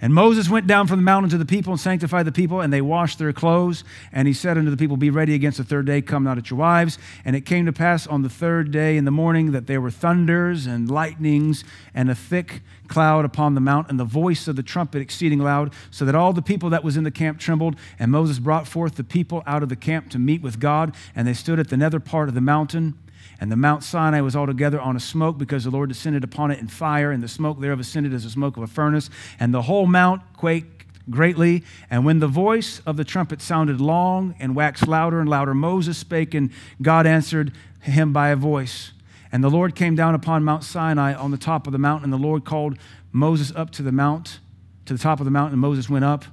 [0.03, 2.73] And Moses went down from the mountain to the people and sanctified the people, and
[2.73, 3.85] they washed their clothes.
[4.11, 6.49] And he said unto the people, Be ready against the third day, come not at
[6.49, 6.97] your wives.
[7.23, 9.89] And it came to pass on the third day in the morning that there were
[9.89, 14.61] thunders and lightnings and a thick cloud upon the mount, and the voice of the
[14.61, 17.77] trumpet exceeding loud, so that all the people that was in the camp trembled.
[17.97, 21.25] And Moses brought forth the people out of the camp to meet with God, and
[21.25, 22.95] they stood at the nether part of the mountain.
[23.43, 26.59] And the Mount Sinai was altogether on a smoke because the Lord descended upon it
[26.59, 29.09] in fire, and the smoke thereof ascended as the smoke of a furnace.
[29.37, 31.65] And the whole mount quaked greatly.
[31.89, 35.97] And when the voice of the trumpet sounded long and waxed louder and louder, Moses
[35.97, 38.93] spake, and God answered him by a voice.
[39.29, 42.13] And the Lord came down upon Mount Sinai on the top of the mountain, and
[42.13, 42.77] the Lord called
[43.11, 44.39] Moses up to the mount,
[44.85, 46.23] to the top of the mountain, and Moses went up.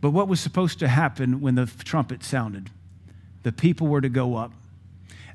[0.00, 2.70] But what was supposed to happen when the trumpet sounded?
[3.42, 4.52] The people were to go up.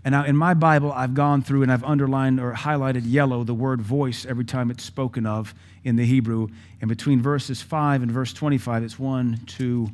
[0.05, 3.55] And now in my Bible, I've gone through and I've underlined or highlighted yellow the
[3.55, 6.47] word voice every time it's spoken of in the Hebrew.
[6.79, 9.89] And between verses 5 and verse 25, it's one, two,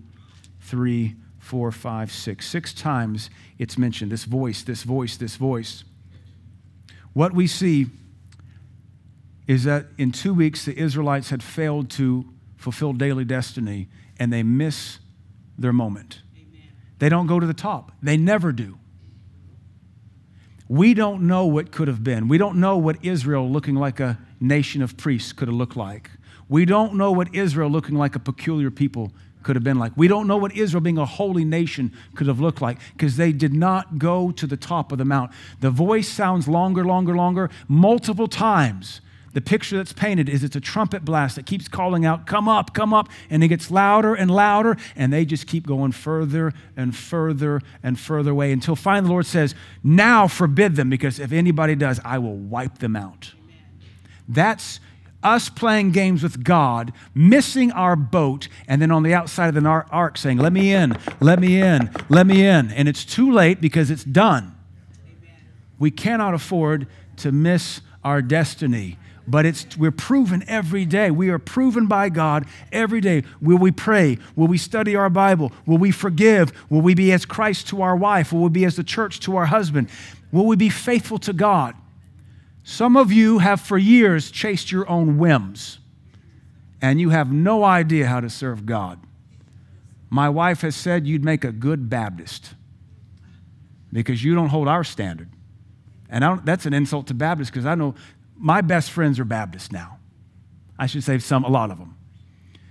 [0.59, 2.45] three, four, five, six.
[2.45, 5.85] Six times it's mentioned this voice, this voice, this voice.
[7.13, 7.87] What we see
[9.47, 12.25] is that in two weeks, the Israelites had failed to
[12.57, 13.87] fulfill daily destiny
[14.19, 14.99] and they miss
[15.57, 16.21] their moment.
[16.35, 16.69] Amen.
[16.99, 18.77] They don't go to the top, they never do.
[20.71, 22.29] We don't know what could have been.
[22.29, 26.09] We don't know what Israel looking like a nation of priests could have looked like.
[26.47, 29.11] We don't know what Israel looking like a peculiar people
[29.43, 29.91] could have been like.
[29.97, 33.33] We don't know what Israel being a holy nation could have looked like because they
[33.33, 35.31] did not go to the top of the mount.
[35.59, 39.01] The voice sounds longer, longer, longer, multiple times
[39.33, 42.73] the picture that's painted is it's a trumpet blast that keeps calling out, Come up,
[42.73, 43.09] come up.
[43.29, 47.99] And it gets louder and louder, and they just keep going further and further and
[47.99, 52.17] further away until finally the Lord says, Now forbid them, because if anybody does, I
[52.17, 53.33] will wipe them out.
[54.27, 54.79] That's
[55.23, 59.69] us playing games with God, missing our boat, and then on the outside of the
[59.69, 62.71] ark saying, Let me in, let me in, let me in.
[62.71, 64.55] And it's too late because it's done.
[65.79, 68.97] We cannot afford to miss our destiny
[69.27, 71.11] but it's we're proven every day.
[71.11, 73.23] We are proven by God every day.
[73.41, 74.17] Will we pray?
[74.35, 75.51] Will we study our Bible?
[75.65, 76.51] Will we forgive?
[76.69, 78.33] Will we be as Christ to our wife?
[78.33, 79.89] Will we be as the church to our husband?
[80.31, 81.75] Will we be faithful to God?
[82.63, 85.79] Some of you have for years chased your own whims,
[86.81, 88.99] and you have no idea how to serve God.
[90.09, 92.53] My wife has said you'd make a good Baptist
[93.93, 95.29] because you don't hold our standard.
[96.09, 97.95] And that's an insult to Baptists because I know
[98.41, 99.99] my best friends are Baptists now.
[100.77, 101.95] I should say some, a lot of them.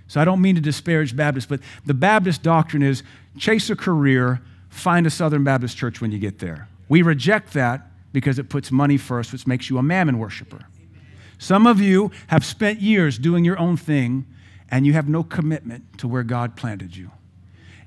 [0.07, 3.03] So I don't mean to disparage Baptists, but the Baptist doctrine is
[3.37, 6.67] chase a career, find a Southern Baptist church when you get there.
[6.89, 10.65] We reject that because it puts money first, which makes you a mammon worshiper.
[11.37, 14.25] Some of you have spent years doing your own thing
[14.69, 17.11] and you have no commitment to where God planted you.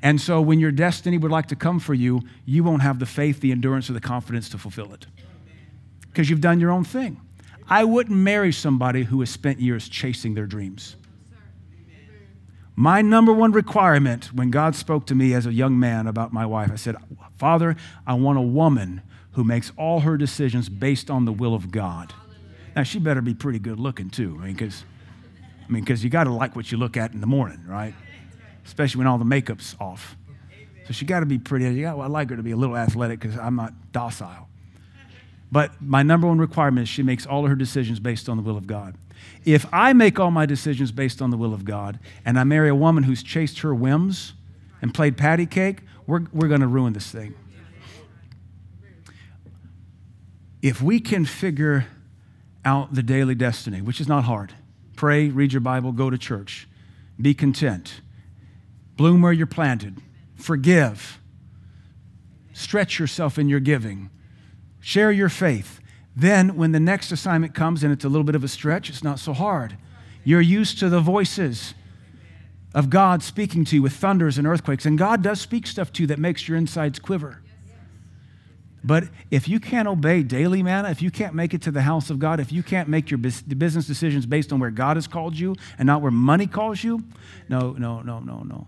[0.03, 3.07] And so when your destiny would like to come for you, you won't have the
[3.07, 5.07] faith, the endurance, or the confidence to fulfill it
[6.15, 7.21] because you've done your own thing.
[7.69, 10.97] I wouldn't marry somebody who has spent years chasing their dreams.
[12.77, 16.45] My number one requirement when God spoke to me as a young man about my
[16.45, 16.97] wife, I said,
[17.39, 19.03] Father, I want a woman
[19.33, 22.13] who makes all her decisions based on the will of God.
[22.75, 24.85] Now, she better be pretty good looking too, I mean, because
[25.67, 27.95] I mean, because you got to like what you look at in the morning, right?
[28.67, 30.17] Especially when all the makeup's off.
[30.87, 31.65] So she got to be pretty.
[31.65, 34.49] You got, I like her to be a little athletic because I'm not docile.
[35.55, 38.43] But my number one requirement is she makes all of her decisions based on the
[38.43, 38.97] will of God.
[39.45, 42.69] If I make all my decisions based on the will of God and I marry
[42.69, 44.33] a woman who's chased her whims
[44.83, 47.37] and played patty cake, we're, we're going to ruin this thing.
[50.61, 51.87] If we can figure
[52.65, 54.53] out the daily destiny, which is not hard,
[54.97, 56.67] pray, read your Bible, go to church,
[57.21, 58.01] be content,
[58.97, 59.99] bloom where you're planted,
[60.35, 61.21] forgive,
[62.53, 64.11] stretch yourself in your giving,
[64.85, 65.81] share your faith.
[66.15, 69.03] Then, when the next assignment comes and it's a little bit of a stretch, it's
[69.03, 69.77] not so hard.
[70.23, 71.75] You're used to the voices
[72.75, 74.87] of God speaking to you with thunders and earthquakes.
[74.87, 77.41] And God does speak stuff to you that makes your insides quiver.
[78.85, 82.11] But if you can't obey daily manna, if you can't make it to the house
[82.11, 85.39] of God, if you can't make your business decisions based on where God has called
[85.39, 87.03] you and not where money calls you,
[87.49, 88.67] no, no, no, no, no.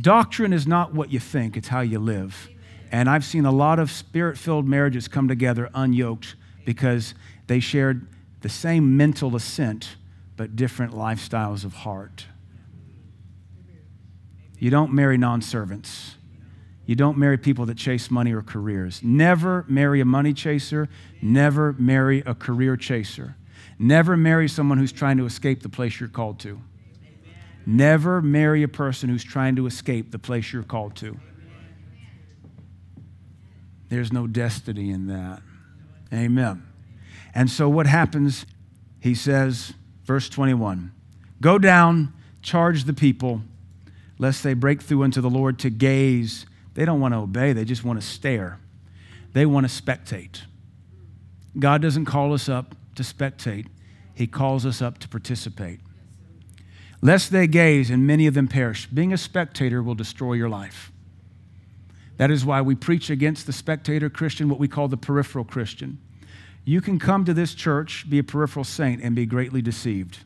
[0.00, 2.48] Doctrine is not what you think, it's how you live.
[2.90, 6.34] And I've seen a lot of spirit filled marriages come together unyoked
[6.64, 7.14] because
[7.46, 8.06] they shared
[8.40, 9.96] the same mental assent,
[10.36, 12.26] but different lifestyles of heart.
[14.58, 16.16] You don't marry non servants.
[16.84, 19.00] You don't marry people that chase money or careers.
[19.02, 20.88] Never marry a money chaser.
[21.22, 23.36] Never marry a career chaser.
[23.78, 26.60] Never marry someone who's trying to escape the place you're called to.
[27.64, 31.18] Never marry a person who's trying to escape the place you're called to.
[33.90, 35.42] There's no destiny in that.
[36.12, 36.66] Amen.
[37.34, 38.46] And so what happens?
[39.00, 39.74] He says,
[40.04, 40.92] verse 21
[41.40, 43.42] Go down, charge the people,
[44.18, 46.46] lest they break through unto the Lord to gaze.
[46.74, 48.58] They don't want to obey, they just want to stare.
[49.32, 50.42] They want to spectate.
[51.58, 53.66] God doesn't call us up to spectate,
[54.14, 55.80] He calls us up to participate.
[57.02, 58.86] Lest they gaze and many of them perish.
[58.86, 60.92] Being a spectator will destroy your life.
[62.20, 65.96] That is why we preach against the spectator Christian, what we call the peripheral Christian.
[66.66, 70.18] You can come to this church, be a peripheral saint, and be greatly deceived.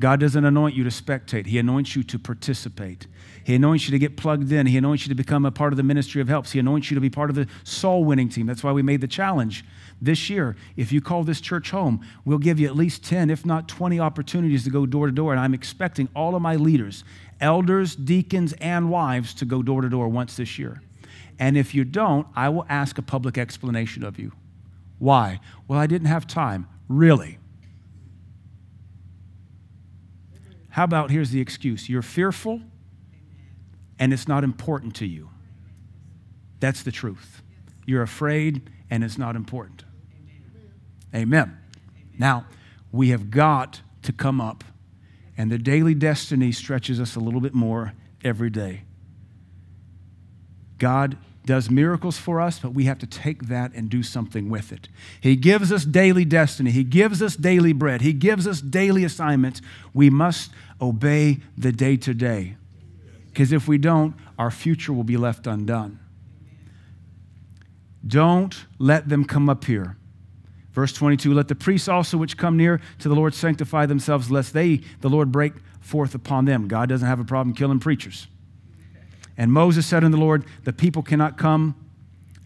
[0.00, 3.06] God doesn't anoint you to spectate, He anoints you to participate.
[3.44, 4.66] He anoints you to get plugged in.
[4.66, 6.50] He anoints you to become a part of the ministry of helps.
[6.50, 8.46] He anoints you to be part of the soul winning team.
[8.46, 9.64] That's why we made the challenge
[10.00, 10.56] this year.
[10.76, 14.00] If you call this church home, we'll give you at least 10, if not 20
[14.00, 15.30] opportunities to go door to door.
[15.30, 17.04] And I'm expecting all of my leaders,
[17.40, 20.82] elders, deacons, and wives to go door to door once this year.
[21.42, 24.30] And if you don't, I will ask a public explanation of you.
[25.00, 25.40] Why?
[25.66, 26.68] Well, I didn't have time.
[26.86, 27.40] Really?
[30.68, 32.60] How about here's the excuse you're fearful
[33.98, 35.30] and it's not important to you.
[36.60, 37.42] That's the truth.
[37.86, 39.82] You're afraid and it's not important.
[41.12, 41.58] Amen.
[42.16, 42.46] Now,
[42.92, 44.62] we have got to come up,
[45.36, 48.82] and the daily destiny stretches us a little bit more every day.
[50.78, 54.72] God does miracles for us, but we have to take that and do something with
[54.72, 54.88] it.
[55.20, 59.60] He gives us daily destiny, He gives us daily bread, He gives us daily assignments.
[59.92, 62.56] We must obey the day to day.
[63.26, 65.98] Because if we don't, our future will be left undone.
[68.06, 69.96] Don't let them come up here.
[70.72, 74.52] Verse 22 Let the priests also which come near to the Lord sanctify themselves, lest
[74.52, 76.68] they, the Lord, break forth upon them.
[76.68, 78.26] God doesn't have a problem killing preachers.
[79.36, 81.74] And Moses said unto the Lord, The people cannot come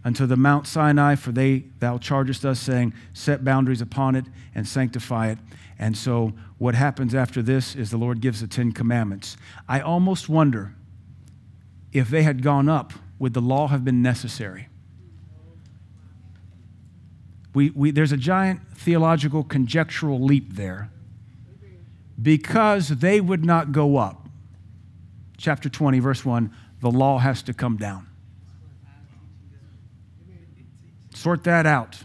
[0.05, 4.25] unto the Mount Sinai, for they thou chargest us, saying, Set boundaries upon it
[4.55, 5.39] and sanctify it.
[5.79, 9.37] And so what happens after this is the Lord gives the Ten Commandments.
[9.69, 10.75] I almost wonder
[11.93, 14.69] if they had gone up, would the law have been necessary?
[17.55, 20.91] We, we, there's a giant theological conjectural leap there
[22.21, 24.29] because they would not go up.
[25.39, 26.55] Chapter 20, verse 1
[26.87, 28.07] the law has to come down.
[31.13, 32.05] Sort that out.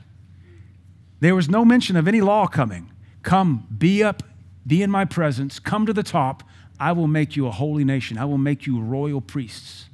[1.19, 2.91] There was no mention of any law coming.
[3.21, 4.23] Come, be up,
[4.65, 6.41] be in my presence, come to the top.
[6.79, 8.17] I will make you a holy nation.
[8.17, 9.85] I will make you royal priests.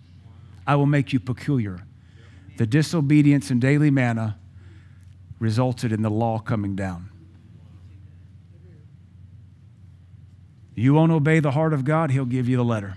[0.65, 1.79] I will make you peculiar.
[2.55, 4.39] The disobedience and daily manna
[5.37, 7.09] resulted in the law coming down.
[10.75, 12.95] You won't obey the heart of God, He'll give you the letter.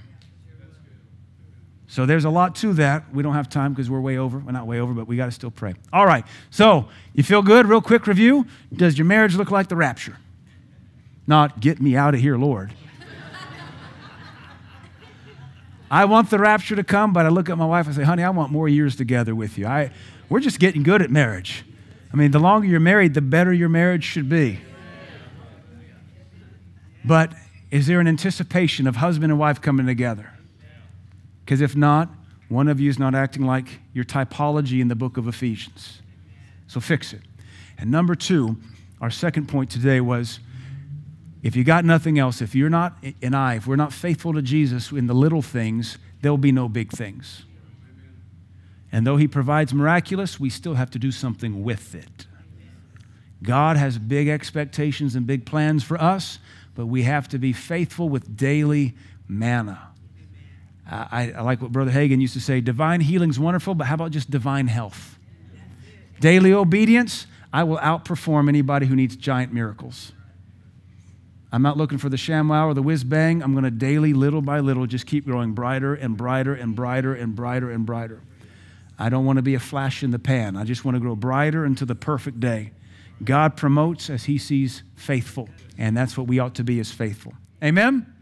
[1.90, 3.12] So there's a lot to that.
[3.12, 4.38] We don't have time because we're way over.
[4.38, 5.74] We're not way over, but we got to still pray.
[5.92, 6.24] All right.
[6.50, 7.66] So you feel good?
[7.66, 8.46] Real quick review.
[8.72, 10.16] Does your marriage look like the rapture?
[11.26, 12.70] Not get me out of here, Lord.
[15.90, 18.22] I want the rapture to come, but I look at my wife and say, honey,
[18.22, 19.66] I want more years together with you.
[19.66, 19.90] I,
[20.28, 21.64] we're just getting good at marriage.
[22.12, 24.60] I mean, the longer you're married, the better your marriage should be.
[27.04, 27.32] But
[27.72, 30.29] is there an anticipation of husband and wife coming together?
[31.50, 32.08] Because if not,
[32.48, 36.00] one of you is not acting like your typology in the book of Ephesians.
[36.68, 37.22] So fix it.
[37.76, 38.56] And number two,
[39.00, 40.38] our second point today was
[41.42, 44.42] if you got nothing else, if you're not, and I, if we're not faithful to
[44.42, 47.42] Jesus in the little things, there'll be no big things.
[48.92, 52.26] And though He provides miraculous, we still have to do something with it.
[53.42, 56.38] God has big expectations and big plans for us,
[56.76, 58.94] but we have to be faithful with daily
[59.26, 59.89] manna.
[60.90, 64.10] I, I, like what Brother Hagin used to say divine healing's wonderful, but how about
[64.10, 65.18] just divine health?
[66.18, 70.12] Daily obedience, I will outperform anybody who needs giant miracles.
[71.52, 73.42] I'm not looking for the ShamWow or the whiz bang.
[73.42, 77.14] I'm going to daily, little by little, just keep growing brighter and brighter and brighter
[77.14, 78.20] and brighter and brighter.
[78.98, 80.56] I don't want to be a flash in the pan.
[80.56, 82.72] I just want to grow brighter into the perfect day.
[83.24, 87.34] God promotes as he sees faithful, and that's what we ought to be as faithful.
[87.62, 88.14] Amen?